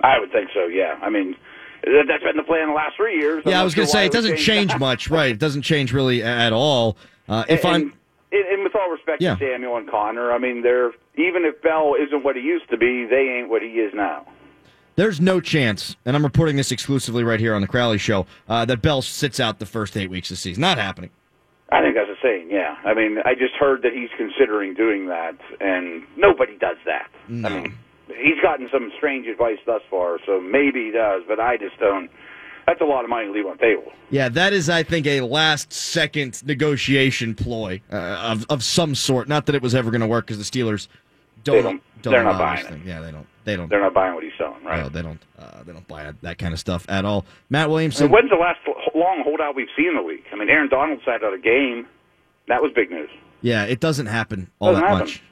[0.00, 0.66] I would think so.
[0.66, 1.36] Yeah, I mean,
[1.84, 3.44] that- that's been the plan the last three years.
[3.46, 5.30] I'm yeah, I was going to say it doesn't change much, right?
[5.30, 6.96] It doesn't change really at all.
[7.28, 7.82] Uh, if and, I'm
[8.32, 9.36] and, and with all respect Yeah.
[9.36, 12.76] to Samuel and Conner, I mean, they're even if Bell isn't what he used to
[12.76, 14.26] be, they ain't what he is now.
[14.96, 18.64] There's no chance, and I'm reporting this exclusively right here on the Crowley Show, uh,
[18.64, 20.62] that Bell sits out the first eight weeks of the season.
[20.62, 21.10] Not happening.
[21.70, 22.48] I think that's insane.
[22.50, 27.08] Yeah, I mean, I just heard that he's considering doing that, and nobody does that.
[27.28, 27.48] No.
[27.48, 27.78] I mean,
[28.08, 32.10] he's gotten some strange advice thus far, so maybe he does, but I just don't.
[32.66, 33.92] That's a lot of money to leave on the table.
[34.10, 39.26] Yeah, that is, I think, a last second negotiation ploy uh, of, of some sort.
[39.28, 40.88] Not that it was ever going to work because the Steelers
[41.44, 41.56] don't.
[41.56, 42.80] They don't- they're not buying it.
[42.86, 43.26] Yeah, they don't.
[43.44, 43.68] They don't.
[43.68, 44.82] They're not buying what he's selling, right?
[44.82, 45.20] No, they don't.
[45.36, 47.24] Uh, they don't buy that kind of stuff at all.
[47.50, 48.04] Matt Williamson.
[48.06, 48.58] mean, when's the last
[48.98, 50.24] long holdout we've seen in the league?
[50.32, 51.86] I mean, Aaron Donald sat out a game.
[52.48, 53.10] That was big news.
[53.42, 55.06] Yeah, it doesn't happen all Doesn't that happen.
[55.06, 55.22] much.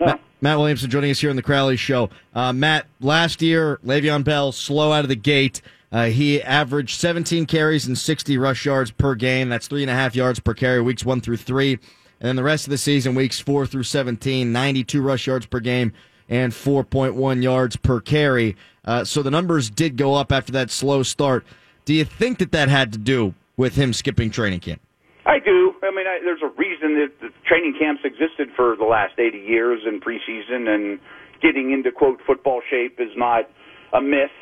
[0.00, 0.06] No.
[0.06, 2.10] Matt, Matt Williamson joining us here on the Crowley Show.
[2.34, 5.62] Uh, Matt, last year, Le'Veon Bell slow out of the gate.
[5.92, 9.48] Uh, he averaged 17 carries and 60 rush yards per game.
[9.48, 11.72] That's three and a half yards per carry, weeks one through three.
[12.20, 15.60] And then the rest of the season, weeks four through 17, 92 rush yards per
[15.60, 15.92] game
[16.28, 18.56] and 4.1 yards per carry.
[18.84, 21.46] Uh, so the numbers did go up after that slow start.
[21.86, 24.82] Do you think that that had to do with him skipping training camp?
[25.24, 25.72] I do.
[25.82, 29.38] I mean, I, there's a reason that the training camps existed for the last 80
[29.38, 30.98] years in preseason, and
[31.40, 33.48] getting into quote football shape is not
[33.94, 34.34] a myth.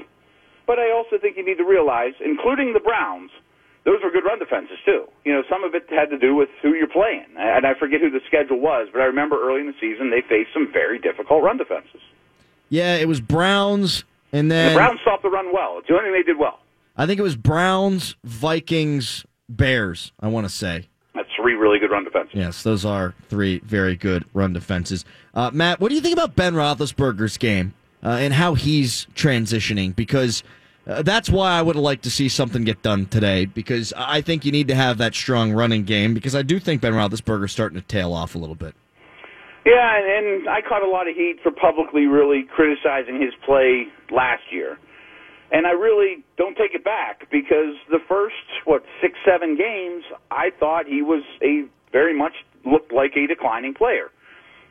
[0.67, 3.31] But I also think you need to realize, including the Browns,
[3.85, 5.05] those were good run defenses too.
[5.25, 8.01] You know, some of it had to do with who you're playing, and I forget
[8.01, 10.99] who the schedule was, but I remember early in the season they faced some very
[10.99, 12.01] difficult run defenses.
[12.71, 15.77] Yeah, it was Browns, and then And the Browns stopped the run well.
[15.77, 16.64] It's the only thing they did well.
[16.97, 20.13] I think it was Browns, Vikings, Bears.
[20.21, 20.89] I want to say.
[21.15, 22.35] That's three really good run defenses.
[22.35, 25.05] Yes, those are three very good run defenses.
[25.35, 29.95] Uh, Matt, what do you think about Ben Roethlisberger's game uh, and how he's transitioning?
[29.95, 30.43] Because
[30.87, 33.47] uh, that's why I would have liked to see something get done today.
[33.47, 36.15] Because I think you need to have that strong running game.
[36.15, 38.75] Because I do think Ben Roethlisberger's starting to tail off a little bit.
[39.65, 43.87] Yeah, and, and I caught a lot of heat for publicly really criticizing his play
[44.11, 44.79] last year.
[45.53, 50.51] And I really don't take it back because the first, what, six, seven games, I
[50.59, 52.33] thought he was a very much
[52.65, 54.11] looked like a declining player.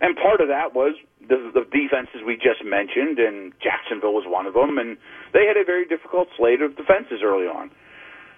[0.02, 4.46] And part of that was the, the defenses we just mentioned, and Jacksonville was one
[4.46, 4.98] of them, and
[5.32, 7.72] they had a very difficult slate of defenses early on.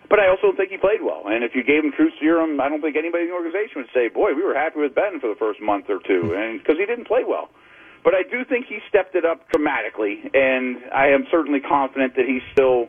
[0.05, 1.25] But I also think he played well.
[1.25, 3.89] And if you gave him true serum, I don't think anybody in the organization would
[3.89, 6.77] say, "Boy, we were happy with Ben for the first month or two, and because
[6.77, 7.49] he didn't play well."
[8.05, 12.25] But I do think he stepped it up dramatically, and I am certainly confident that
[12.25, 12.87] he's still,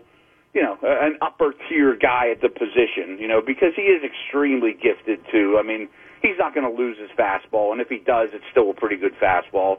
[0.53, 3.17] you know, an upper tier guy at the position.
[3.19, 5.57] You know, because he is extremely gifted too.
[5.59, 5.89] I mean,
[6.21, 8.97] he's not going to lose his fastball, and if he does, it's still a pretty
[8.97, 9.79] good fastball.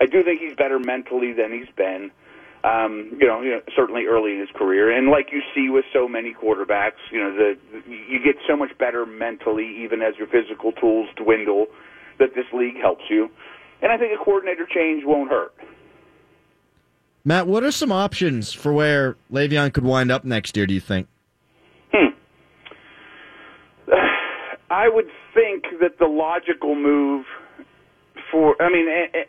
[0.00, 2.12] I do think he's better mentally than he's been
[2.66, 4.90] um, you know, you know, certainly early in his career.
[4.90, 8.76] And like you see with so many quarterbacks, you know, the, you get so much
[8.78, 11.66] better mentally, even as your physical tools dwindle,
[12.18, 13.30] that this league helps you.
[13.82, 15.52] And I think a coordinator change won't hurt.
[17.24, 20.66] Matt, what are some options for where Le'Veon could wind up next year?
[20.66, 21.08] Do you think?
[21.92, 22.14] Hmm.
[24.70, 27.24] I would think that the logical move
[28.30, 29.24] for, I mean, eh, eh,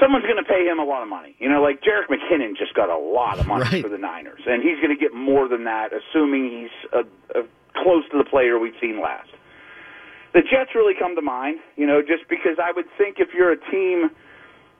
[0.00, 1.34] someone's going to pay him a lot of money.
[1.38, 3.82] You know, like Jerick McKinnon just got a lot of money Right.
[3.82, 7.02] for the Niners, and he's going to get more than that, assuming he's uh
[7.38, 7.42] uh
[7.82, 9.30] close to the player we've seen last.
[10.38, 13.50] The Jets really come to mind, you know, just because I would think if you're
[13.50, 14.06] a team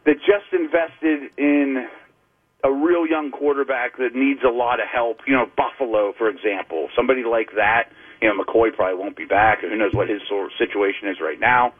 [0.07, 1.83] that just invested in
[2.62, 6.87] a real young quarterback that needs a lot of help, you know, Buffalo, for example,
[6.94, 7.90] somebody like that,
[8.23, 11.11] you know, McCoy probably won't be back, and who knows what his sort of situation
[11.11, 11.75] is right now.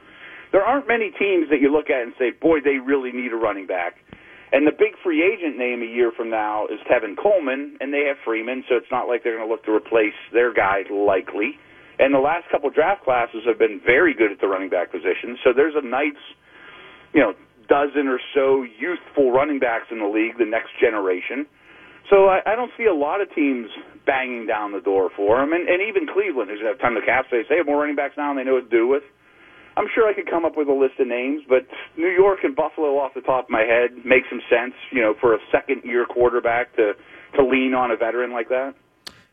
[0.51, 3.39] There aren't many teams that you look at and say, boy, they really need a
[3.39, 3.95] running back.
[4.51, 8.11] And the big free agent name a year from now is Tevin Coleman, and they
[8.11, 11.63] have Freeman, so it's not like they're going to look to replace their guy likely.
[11.99, 15.37] And the last couple draft classes have been very good at the running back position,
[15.43, 16.21] so there's a nice,
[17.13, 17.35] you know,
[17.69, 21.45] dozen or so youthful running backs in the league, the next generation.
[22.09, 23.69] So I, I don't see a lot of teams
[24.07, 27.27] banging down the door for him, and, and even Cleveland, who's have time to cap
[27.27, 29.03] space, they have more running backs now than they know what to do with.
[29.77, 32.57] I'm sure I could come up with a list of names, but New York and
[32.57, 34.75] Buffalo, off the top of my head, make some sense.
[34.91, 36.95] You know, for a second-year quarterback to
[37.37, 38.75] to lean on a veteran like that.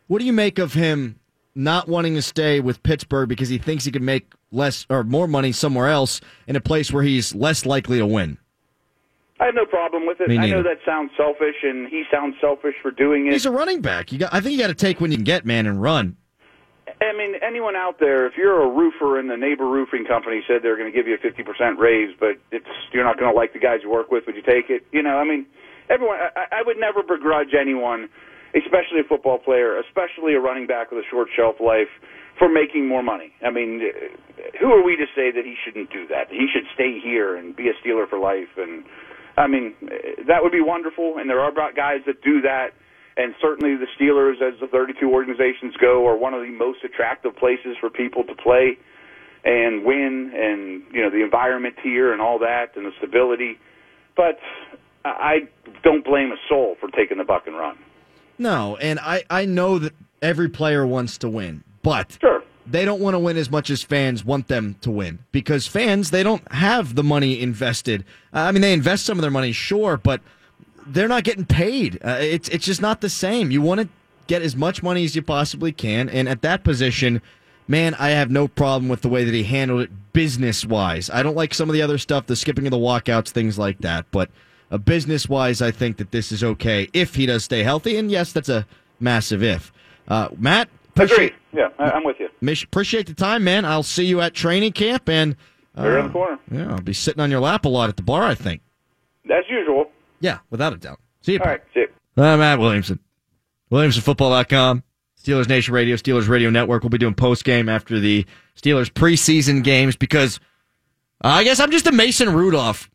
[0.06, 1.18] What do you make of him
[1.56, 5.26] not wanting to stay with Pittsburgh because he thinks he could make less or more
[5.26, 8.38] money somewhere else in a place where he's less likely to win?
[9.38, 10.30] I have no problem with it.
[10.30, 13.34] I know that sounds selfish, and he sounds selfish for doing it.
[13.34, 14.10] He's a running back.
[14.10, 16.16] You got, I think you got to take when you can get, man, and run.
[17.00, 20.62] I mean, anyone out there, if you're a roofer and the neighbor roofing company said
[20.62, 23.52] they're going to give you a 50% raise, but it's you're not going to like
[23.52, 24.86] the guys you work with, would you take it?
[24.92, 25.44] You know, I mean,
[25.90, 26.16] everyone.
[26.16, 28.08] I, I would never begrudge anyone,
[28.56, 31.92] especially a football player, especially a running back with a short shelf life,
[32.38, 33.32] for making more money.
[33.44, 33.80] I mean,
[34.60, 36.28] who are we to say that he shouldn't do that?
[36.30, 38.52] He should stay here and be a Steeler for life.
[38.56, 38.84] And
[39.36, 39.74] I mean,
[40.26, 41.16] that would be wonderful.
[41.18, 42.72] And there are guys that do that
[43.16, 47.34] and certainly the Steelers, as the 32 organizations go, are one of the most attractive
[47.36, 48.76] places for people to play
[49.44, 53.56] and win, and you know the environment here and all that, and the stability.
[54.16, 54.38] But
[55.04, 55.48] I
[55.82, 57.78] don't blame a soul for taking the buck and run.
[58.38, 62.42] No, and I, I know that every player wants to win, but Sure.
[62.66, 66.10] they don't want to win as much as fans want them to win because fans
[66.10, 68.04] they don't have the money invested.
[68.32, 70.20] I mean, they invest some of their money, sure, but
[70.86, 71.98] they're not getting paid.
[72.04, 73.50] Uh, it's it's just not the same.
[73.50, 73.88] You want to
[74.26, 77.22] get as much money as you possibly can, and at that position,
[77.68, 81.08] man, I have no problem with the way that he handled it business wise.
[81.10, 83.78] I don't like some of the other stuff, the skipping of the walkouts, things like
[83.78, 84.30] that, but.
[84.70, 87.96] Uh, business wise, I think that this is okay if he does stay healthy.
[87.96, 88.66] And yes, that's a
[88.98, 89.72] massive if.
[90.08, 91.34] Uh, Matt, Agreed.
[91.52, 92.28] Yeah, I- I'm with you.
[92.40, 93.64] Mish- appreciate the time, man.
[93.64, 95.36] I'll see you at training camp, and
[95.78, 96.38] uh, around the corner.
[96.50, 98.22] Yeah, I'll be sitting on your lap a lot at the bar.
[98.24, 98.62] I think.
[99.30, 99.90] As usual.
[100.20, 100.98] Yeah, without a doubt.
[101.20, 101.40] See you.
[101.40, 101.60] All right.
[101.74, 101.88] See you.
[102.22, 102.98] Uh, Matt Williamson,
[103.70, 104.82] WilliamsonFootball.com,
[105.22, 106.82] Steelers Nation Radio, Steelers Radio Network.
[106.82, 108.24] We'll be doing post game after the
[108.56, 110.40] Steelers preseason games because
[111.24, 112.88] uh, I guess I'm just a Mason Rudolph.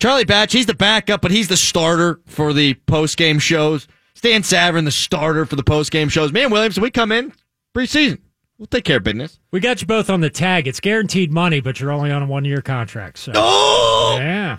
[0.00, 3.86] Charlie Batch, he's the backup, but he's the starter for the post game shows.
[4.14, 6.32] Stan Savran, the starter for the post game shows.
[6.32, 7.32] Me and Williams, we come in
[7.74, 8.18] preseason.
[8.58, 9.40] We'll take care of business.
[9.50, 10.68] We got you both on the tag.
[10.68, 13.18] It's guaranteed money, but you're only on a one year contract.
[13.18, 14.58] So Oh, yeah.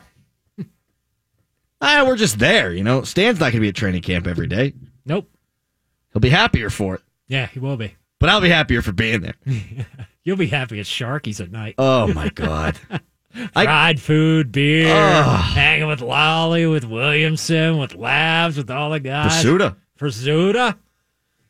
[1.82, 2.74] ah, we're just there.
[2.74, 4.74] You know, Stan's not going to be at training camp every day.
[5.06, 5.30] Nope.
[6.14, 7.96] He'll be happier for it, Yeah, he will be.
[8.20, 9.36] but I'll be happier for being there.
[10.24, 11.76] You'll be happy at Sharky's at night.
[11.78, 12.78] Oh my god.
[13.56, 15.54] I- Fried food, beer, Ugh.
[15.54, 19.32] hanging with Lolly, with Williamson, with Labs, with all the guys.
[19.44, 19.76] Pursuta.
[20.00, 20.78] Pursuta.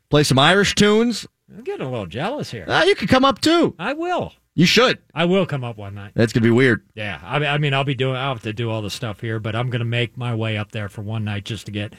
[0.10, 1.28] Play some Irish tunes.
[1.56, 2.66] I'm getting a little jealous here.
[2.68, 3.76] Ah, you could come up too.
[3.80, 4.34] I will.
[4.56, 5.00] You should.
[5.14, 6.14] I will come up one night.
[6.16, 6.82] That's gonna be weird.
[6.96, 8.16] Yeah, I mean, I mean, I'll be doing.
[8.16, 10.58] I'll have to do all the stuff here, but I'm going to make my way
[10.58, 11.94] up there for one night just to get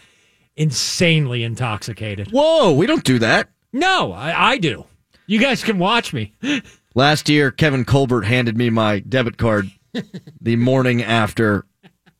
[0.56, 2.28] insanely intoxicated.
[2.30, 3.50] Whoa, we don't do that.
[3.72, 4.86] No, I, I do.
[5.26, 6.32] You guys can watch me.
[6.94, 9.70] Last year, Kevin Colbert handed me my debit card
[10.40, 11.64] the morning after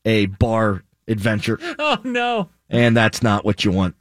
[0.05, 2.49] a bar adventure, Oh no!
[2.69, 3.95] and that's not what you want.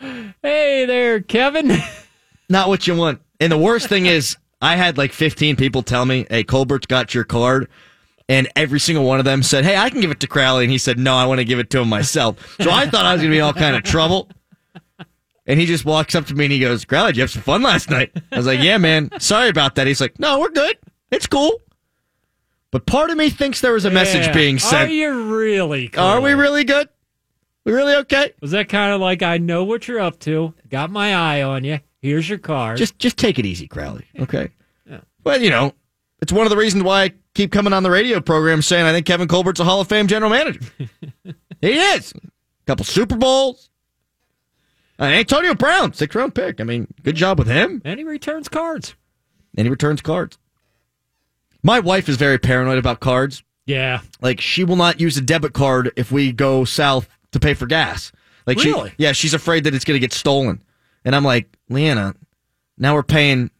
[0.00, 1.72] Hey there, Kevin.
[2.48, 3.20] Not what you want.
[3.40, 7.14] And the worst thing is, I had like 15 people tell me, "Hey, Colbert's got
[7.14, 7.68] your card."
[8.28, 10.70] And every single one of them said, "Hey, I can give it to Crowley," and
[10.70, 13.12] he said, "No, I want to give it to him myself." So I thought I
[13.12, 14.30] was going to be all kind of trouble.
[15.46, 17.42] And he just walks up to me and he goes, "Crowley, did you have some
[17.42, 19.10] fun last night?" I was like, "Yeah, man.
[19.18, 20.76] Sorry about that." He's like, "No, we're good.
[21.10, 21.60] It's cool."
[22.70, 24.32] But part of me thinks there was a message Yeah.
[24.34, 24.90] being sent.
[24.90, 25.88] Are you really?
[25.88, 26.04] Cool?
[26.04, 26.88] Are we really good?
[27.64, 28.32] We really okay?
[28.40, 30.54] Was that kind of like I know what you're up to?
[30.70, 31.80] Got my eye on you.
[32.00, 32.78] Here's your card.
[32.78, 34.04] Just just take it easy, Crowley.
[34.18, 34.50] Okay.
[35.24, 35.74] Well, you know,
[36.22, 38.92] it's one of the reasons why I keep coming on the radio program saying I
[38.92, 40.60] think Kevin Colbert's a Hall of Fame general manager.
[41.60, 42.12] he is.
[42.12, 42.20] A
[42.66, 43.68] couple Super Bowls.
[44.98, 46.60] Antonio Brown, six round pick.
[46.60, 47.82] I mean, good job with him.
[47.84, 48.94] and he returns cards.
[49.56, 50.38] And he returns cards.
[51.62, 53.42] My wife is very paranoid about cards.
[53.66, 54.00] Yeah.
[54.20, 57.66] Like she will not use a debit card if we go south to pay for
[57.66, 58.12] gas.
[58.46, 58.90] Like Really?
[58.90, 60.62] she, yeah, she's afraid that it's going to get stolen.
[61.04, 62.14] And I'm like, Leanna,
[62.78, 63.50] now we're paying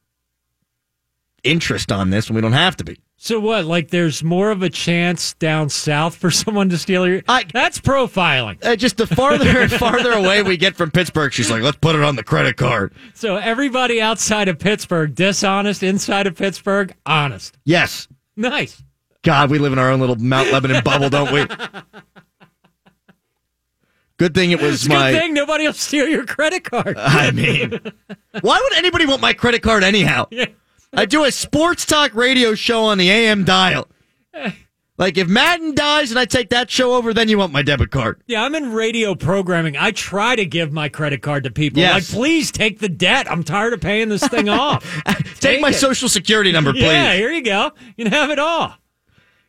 [1.50, 2.98] interest on this, and we don't have to be.
[3.20, 3.64] So what?
[3.64, 7.22] Like, there's more of a chance down south for someone to steal your.
[7.28, 8.64] I- That's profiling.
[8.64, 11.96] Uh, just the farther and farther away we get from Pittsburgh, she's like, let's put
[11.96, 12.92] it on the credit card.
[13.14, 15.82] So everybody outside of Pittsburgh, dishonest.
[15.82, 17.58] Inside of Pittsburgh, honest.
[17.64, 18.06] Yes.
[18.36, 18.82] Nice.
[19.22, 21.44] God, we live in our own little Mount Lebanon bubble, don't we?
[24.16, 25.12] Good thing it was It's my.
[25.12, 26.96] good thing nobody will steal your credit card.
[26.98, 27.70] I mean,
[28.40, 30.26] why would anybody want my credit card anyhow?
[30.38, 30.46] Yeah.
[30.92, 33.88] I do a sports talk radio show on the AM dial.
[34.96, 37.92] Like if Madden dies and I take that show over, then you want my debit
[37.92, 38.20] card.
[38.26, 39.76] Yeah, I'm in radio programming.
[39.76, 41.78] I try to give my credit card to people.
[41.78, 41.94] Yes.
[42.12, 43.30] Like, please take the debt.
[43.30, 44.84] I'm tired of paying this thing off.
[45.40, 45.74] Take, my it.
[45.74, 46.82] social security number, please.
[46.82, 47.70] Yeah, here you go.
[47.96, 48.74] You can have it all.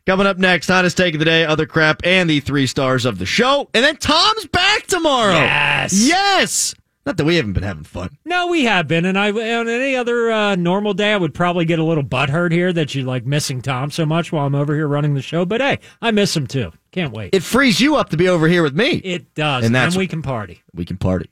[0.05, 3.17] Coming up next, hottest take of the day, other crap, and the three stars of
[3.17, 3.69] the show.
[3.73, 5.33] And then Tom's back tomorrow.
[5.33, 5.93] Yes.
[6.07, 6.75] Yes.
[7.09, 8.19] Not that we haven't been having fun.
[8.23, 11.65] No, we have been, and I on any other uh, normal day, I would probably
[11.65, 14.75] get a little butthurt here that you like missing Tom so much while I'm over
[14.75, 15.43] here running the show.
[15.43, 16.71] But hey, I miss him too.
[16.91, 17.33] Can't wait.
[17.33, 18.97] It frees you up to be over here with me.
[18.97, 20.61] It does, And and, we can party.
[20.75, 21.31] we can party.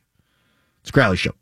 [0.81, 1.33] It's Crowley Show.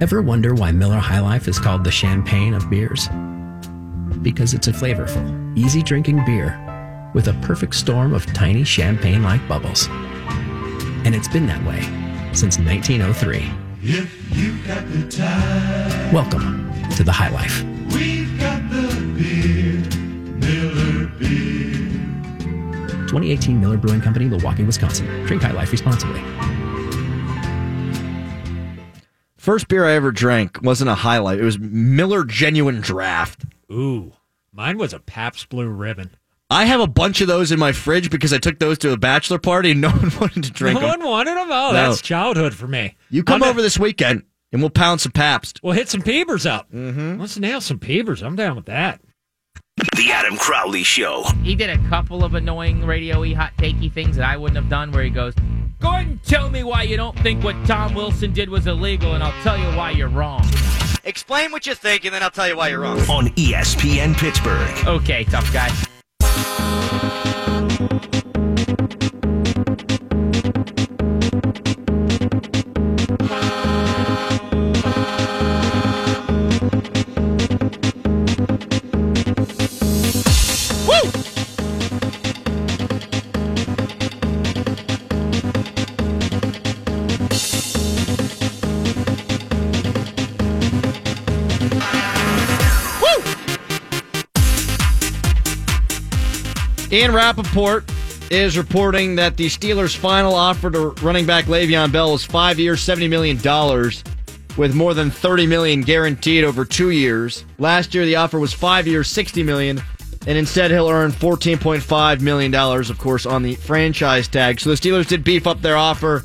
[0.00, 3.08] Ever wonder why Miller High Life is called the champagne of beers?
[4.22, 6.58] Because it's a flavorful, easy drinking beer
[7.12, 9.86] with a perfect storm of tiny champagne like bubbles.
[11.04, 11.82] And it's been that way
[12.34, 13.50] since 1903.
[13.82, 17.62] If you got the time, Welcome to the High Life.
[17.92, 19.80] we've got the beer,
[20.38, 21.88] Miller Beer.
[23.08, 25.06] 2018 Miller Brewing Company, Milwaukee, Wisconsin.
[25.26, 26.22] Drink High Life responsibly.
[29.36, 31.40] First beer I ever drank wasn't a High Life.
[31.40, 33.44] It was Miller Genuine Draft.
[33.70, 34.12] Ooh,
[34.52, 36.10] mine was a Pabst Blue Ribbon.
[36.52, 38.96] I have a bunch of those in my fridge because I took those to a
[38.96, 41.00] bachelor party and no one wanted to drink no them.
[41.00, 41.48] No one wanted them.
[41.50, 41.72] Oh, No.
[41.72, 42.96] that's childhood for me.
[43.10, 45.60] You come I'm over this weekend and we'll pound some Pabst.
[45.62, 46.70] We'll hit some Peebers up.
[46.70, 47.18] Mm-hmm.
[47.20, 48.22] Let's nail some Peebers.
[48.22, 49.00] I'm down with that.
[49.96, 51.24] The Adam Crowley Show.
[51.42, 54.92] He did a couple of annoying radio-y, hot takey things that I wouldn't have done.
[54.92, 55.32] Where he goes,
[55.80, 59.14] "Go ahead and tell me why you don't think what Tom Wilson did was illegal,
[59.14, 60.44] and I'll tell you why you're wrong."
[61.04, 63.00] Explain what you think and then I'll tell you why you're wrong.
[63.10, 64.86] On ESPN Pittsburgh.
[64.86, 65.68] Okay, tough guy.
[66.58, 67.11] Bye.
[96.92, 97.90] Ian Rapoport
[98.30, 102.82] is reporting that the Steelers' final offer to running back Le'Veon Bell is five years,
[102.82, 103.38] $70 million,
[104.58, 107.46] with more than 30 million guaranteed over two years.
[107.58, 109.80] Last year, the offer was five years, 60 million,
[110.26, 114.60] and instead he'll earn $14.5 million, of course, on the franchise tag.
[114.60, 116.24] So the Steelers did beef up their offer.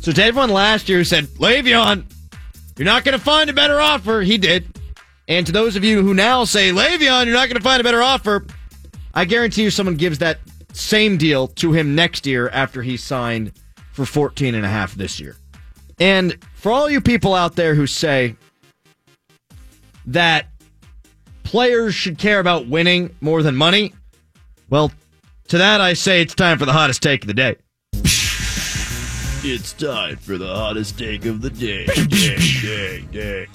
[0.00, 2.04] So to everyone last year who said, Le'Veon,
[2.76, 4.66] you're not going to find a better offer, he did.
[5.28, 7.84] And to those of you who now say, Le'Veon, you're not going to find a
[7.84, 8.44] better offer,
[9.18, 10.38] I guarantee you someone gives that
[10.72, 13.50] same deal to him next year after he signed
[13.90, 15.34] for 14 and a half this year.
[15.98, 18.36] And for all you people out there who say
[20.06, 20.46] that
[21.42, 23.92] players should care about winning more than money,
[24.70, 24.92] well,
[25.48, 27.56] to that I say it's time for the hottest take of the day.
[29.42, 31.86] It's time for the hottest take of the day.
[31.86, 33.48] day, day, day.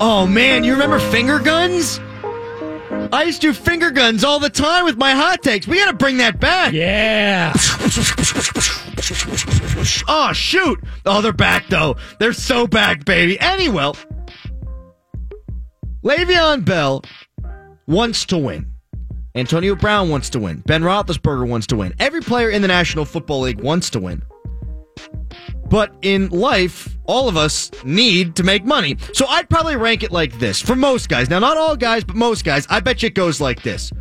[0.00, 2.00] Oh man, you remember finger guns?
[2.90, 5.66] I used to do finger guns all the time with my hot takes.
[5.66, 6.72] We got to bring that back.
[6.72, 7.52] Yeah.
[10.08, 10.80] oh shoot!
[11.04, 11.96] Oh, they're back though.
[12.18, 13.38] They're so back, baby.
[13.40, 13.92] Anyway,
[16.04, 17.02] Le'Veon Bell
[17.86, 18.72] wants to win.
[19.34, 20.62] Antonio Brown wants to win.
[20.66, 21.92] Ben Roethlisberger wants to win.
[21.98, 24.22] Every player in the National Football League wants to win.
[25.68, 28.96] But in life, all of us need to make money.
[29.12, 31.30] So I'd probably rank it like this for most guys.
[31.30, 32.66] Now, not all guys, but most guys.
[32.70, 33.92] I bet you it goes like this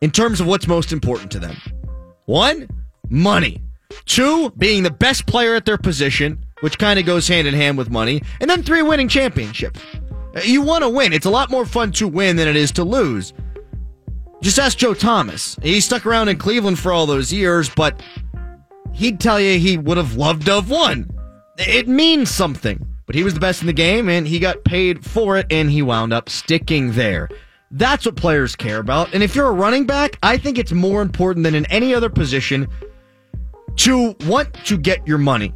[0.00, 1.56] in terms of what's most important to them.
[2.26, 2.68] One,
[3.08, 3.62] money.
[4.06, 7.78] Two, being the best player at their position, which kind of goes hand in hand
[7.78, 8.22] with money.
[8.40, 9.80] And then three, winning championships.
[10.34, 11.12] Uh, you want to win.
[11.12, 13.32] It's a lot more fun to win than it is to lose.
[14.40, 15.56] Just ask Joe Thomas.
[15.62, 18.02] He stuck around in Cleveland for all those years, but
[18.92, 21.08] he'd tell you he would have loved to have won.
[21.68, 22.86] It means something.
[23.06, 25.70] But he was the best in the game and he got paid for it and
[25.70, 27.28] he wound up sticking there.
[27.70, 29.12] That's what players care about.
[29.12, 32.08] And if you're a running back, I think it's more important than in any other
[32.08, 32.68] position
[33.76, 35.52] to want to get your money.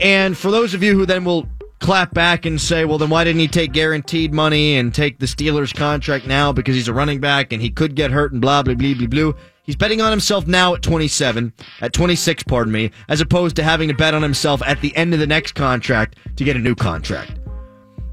[0.00, 1.48] And for those of you who then will
[1.80, 5.26] clap back and say, well, then why didn't he take guaranteed money and take the
[5.26, 8.62] Steelers contract now because he's a running back and he could get hurt and blah,
[8.62, 9.32] blah, blah, blah, blah.
[9.66, 13.88] He's betting on himself now at 27, at 26, pardon me, as opposed to having
[13.88, 16.76] to bet on himself at the end of the next contract to get a new
[16.76, 17.40] contract.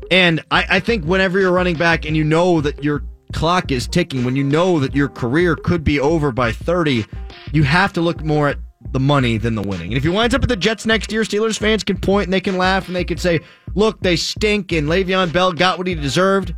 [0.10, 3.88] And I, I think whenever you're running back and you know that your clock is
[3.88, 7.06] ticking, when you know that your career could be over by 30,
[7.52, 8.58] you have to look more at
[8.92, 9.88] the money than the winning.
[9.88, 12.34] And if he winds up at the Jets next year, Steelers fans can point and
[12.34, 13.40] they can laugh and they can say,
[13.76, 16.54] look, they stink and Le'Veon Bell got what he deserved.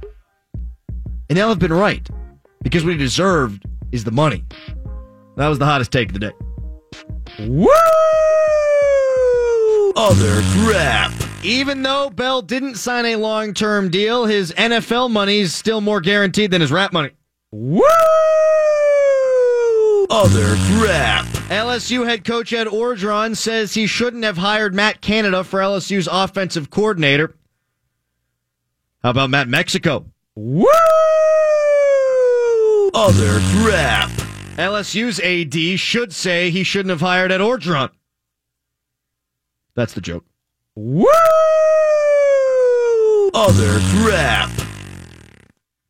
[1.29, 2.07] And they'll have been right
[2.61, 4.43] because what he deserved is the money.
[5.37, 6.31] That was the hottest take of the day.
[7.39, 7.67] Woo!
[9.97, 11.11] Other crap.
[11.43, 16.01] Even though Bell didn't sign a long term deal, his NFL money is still more
[16.01, 17.11] guaranteed than his rap money.
[17.51, 17.81] Woo!
[20.09, 21.25] Other crap.
[21.49, 26.69] LSU head coach Ed Orgeron says he shouldn't have hired Matt Canada for LSU's offensive
[26.69, 27.35] coordinator.
[29.03, 30.05] How about Matt Mexico?
[30.35, 30.65] Woo!
[32.93, 34.09] Other crap.
[34.57, 37.89] LSU's AD should say he shouldn't have hired Ed Orgeron.
[39.75, 40.23] That's the joke.
[40.75, 41.05] Woo!
[43.33, 44.49] Other crap.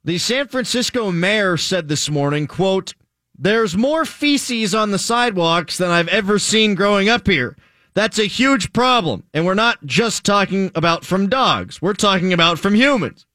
[0.03, 2.95] The San Francisco mayor said this morning, quote,
[3.37, 7.55] There's more feces on the sidewalks than I've ever seen growing up here.
[7.93, 9.23] That's a huge problem.
[9.33, 11.81] And we're not just talking about from dogs.
[11.81, 13.27] We're talking about from humans.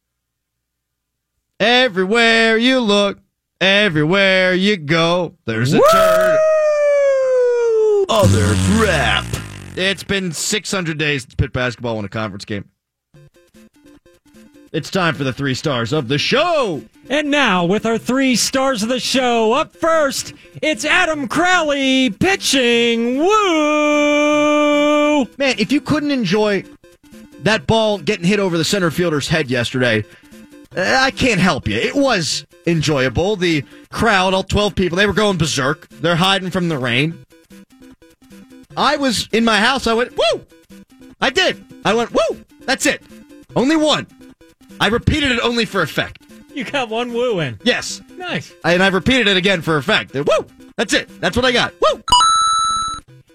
[1.61, 3.19] Everywhere you look,
[3.61, 6.39] everywhere you go, there's a turd.
[8.09, 9.25] Other crap.
[9.77, 12.69] It's been 600 days since Pitt basketball won a conference game.
[14.73, 16.83] It's time for the three stars of the show.
[17.09, 20.33] And now, with our three stars of the show, up first,
[20.63, 23.19] it's Adam Crowley pitching.
[23.19, 23.27] Woo!
[25.39, 26.63] Man, if you couldn't enjoy
[27.43, 30.05] that ball getting hit over the center fielder's head yesterday,
[30.77, 31.75] uh, I can't help you.
[31.75, 33.37] It was enjoyable.
[33.37, 35.89] The crowd, all 12 people, they were going berserk.
[35.89, 37.25] They're hiding from the rain.
[38.77, 39.87] I was in my house.
[39.87, 40.47] I went, woo!
[41.21, 41.65] I did.
[41.85, 42.45] I went, woo!
[42.61, 43.03] That's it.
[43.57, 44.07] Only one.
[44.81, 46.23] I repeated it only for effect.
[46.55, 47.59] You got one woo in.
[47.65, 48.01] Yes.
[48.17, 48.53] Nice.
[48.65, 50.15] And I've repeated it again for effect.
[50.15, 50.47] Woo!
[50.77, 51.09] That's it.
[51.21, 51.75] That's what I got.
[51.81, 52.03] Woo!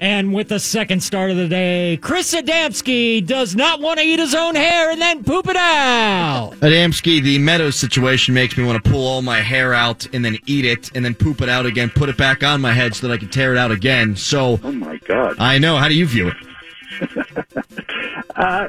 [0.01, 4.19] And with the second start of the day, Chris Adamski does not want to eat
[4.19, 6.51] his own hair and then poop it out.
[6.59, 10.37] Adamski, the Meadows situation makes me want to pull all my hair out and then
[10.45, 13.07] eat it and then poop it out again, put it back on my head so
[13.07, 14.15] that I can tear it out again.
[14.15, 15.35] So, Oh my God.
[15.39, 15.77] I know.
[15.77, 16.35] How do you view it?
[18.35, 18.67] Uh,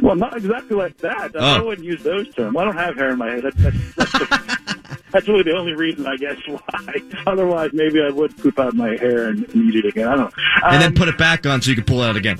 [0.00, 1.32] well, not exactly like that.
[1.34, 1.38] Oh.
[1.38, 2.56] I wouldn't use those terms.
[2.56, 3.42] I don't have hair in my head.
[3.42, 3.56] That,
[3.96, 4.83] that's, that's,
[5.14, 6.96] That's really the only reason, I guess, why.
[7.26, 10.08] Otherwise, maybe I would poop out my hair and, and eat it again.
[10.08, 10.42] I don't know.
[10.64, 12.38] and then Um, put it back on so you can pull it out again.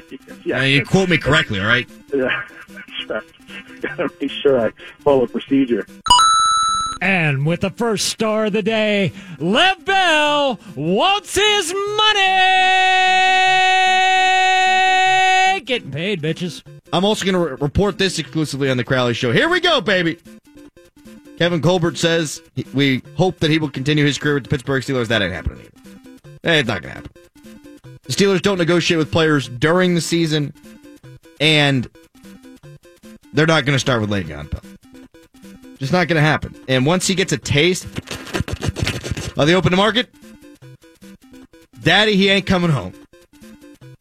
[0.44, 1.88] yeah, Now, you quote me correctly, all right?
[2.14, 3.22] Yeah, that's right.
[3.80, 4.70] Gotta make sure I
[5.00, 5.86] follow procedure.
[7.02, 12.22] And with the first star of the day, Lev Bell wants his money.
[15.64, 16.62] Getting paid, bitches.
[16.92, 19.32] I'm also going to re- report this exclusively on the Crowley Show.
[19.32, 20.18] Here we go, baby.
[21.38, 25.08] Kevin Colbert says we hope that he will continue his career with the Pittsburgh Steelers.
[25.08, 25.70] That ain't happening either.
[26.44, 27.12] It's not going to happen.
[28.04, 30.54] The Steelers don't negotiate with players during the season,
[31.40, 31.88] and
[33.32, 34.62] they're not going to start with Le'Veon Bell.
[35.78, 36.54] Just not going to happen.
[36.68, 40.08] And once he gets a taste of the open market,
[41.82, 42.94] Daddy, he ain't coming home.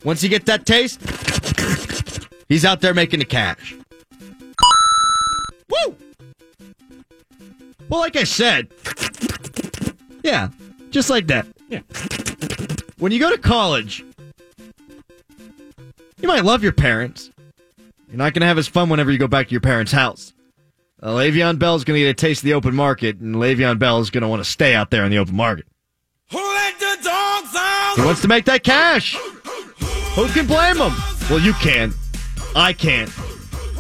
[0.04, 1.02] Once he gets that taste,
[2.48, 3.76] he's out there making the cash.
[5.70, 5.98] Woo!
[7.90, 8.70] Well, like I said,
[10.24, 10.50] yeah,
[10.90, 11.46] just like that.
[11.70, 11.82] Yeah.
[12.98, 14.04] When you go to college,
[16.20, 17.30] you might love your parents.
[18.08, 20.34] You're not going to have as fun whenever you go back to your parents' house.
[21.02, 23.78] Uh, Le'Veon Bell is going to get a taste of the open market, and Le'Veon
[23.78, 25.68] Bell is going to want to stay out there in the open market.
[26.32, 27.94] Who let the dogs out?
[27.98, 29.16] He wants to make that cash.
[30.16, 30.94] Who can blame him?
[31.30, 31.94] Well, you can.
[32.56, 33.12] I can't.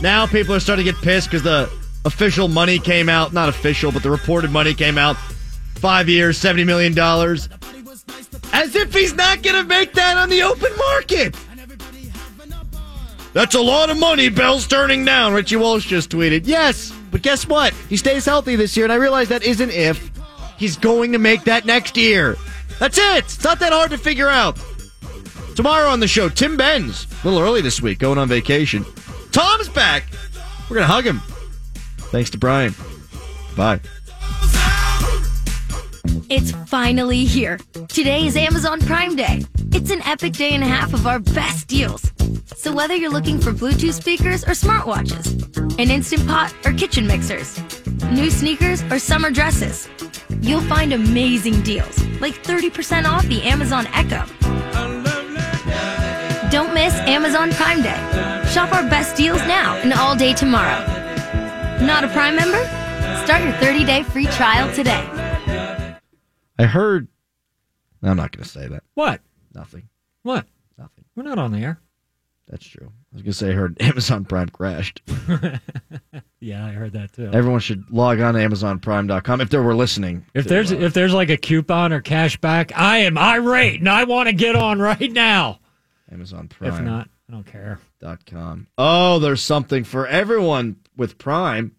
[0.01, 1.71] Now people are starting to get pissed because the
[2.05, 3.33] official money came out.
[3.33, 5.17] Not official, but the reported money came out.
[5.75, 6.97] Five years, $70 million.
[8.53, 11.35] As if he's not going to make that on the open market.
[13.33, 16.43] That's a lot of money Bell's turning down, Richie Walsh just tweeted.
[16.45, 17.73] Yes, but guess what?
[17.89, 20.09] He stays healthy this year, and I realize that isn't if.
[20.57, 22.37] He's going to make that next year.
[22.79, 23.25] That's it.
[23.25, 24.57] It's not that hard to figure out.
[25.57, 28.85] Tomorrow on the show, Tim Benz, a little early this week, going on vacation.
[29.33, 30.05] Tom's back.
[30.69, 31.21] We're going to hug him.
[32.11, 32.73] Thanks to Brian.
[33.55, 33.79] Bye.
[36.29, 37.59] It's finally here.
[37.87, 39.43] Today is Amazon Prime Day.
[39.73, 42.11] It's an epic day and a half of our best deals.
[42.55, 47.59] So whether you're looking for Bluetooth speakers or smartwatches, an Instant Pot or kitchen mixers,
[48.11, 49.87] new sneakers or summer dresses,
[50.41, 54.25] you'll find amazing deals, like 30% off the Amazon Echo.
[56.49, 58.41] Don't miss Amazon Prime Day.
[58.51, 60.94] Shop our best deals now and all day tomorrow.
[61.81, 62.63] Not a Prime member?
[63.25, 65.03] Start your 30-day free trial today.
[66.57, 67.07] I heard.
[68.01, 68.83] I'm not going to say that.
[68.93, 69.21] What?
[69.53, 69.89] Nothing.
[70.23, 70.45] What?
[70.77, 71.05] Nothing.
[71.15, 71.79] We're not on the air.
[72.47, 72.87] That's true.
[72.87, 75.01] I was going to say I heard Amazon Prime crashed.
[76.45, 77.31] Yeah, I heard that too.
[77.33, 80.27] Everyone should log on to AmazonPrime.com if they were listening.
[80.35, 83.79] If to, there's uh, if there's like a coupon or cash back, I am irate
[83.79, 85.59] and I want to get on right now.
[86.11, 86.71] Amazon Prime.
[86.71, 87.79] If not, I don't care.
[88.77, 91.75] Oh, there's something for everyone with Prime.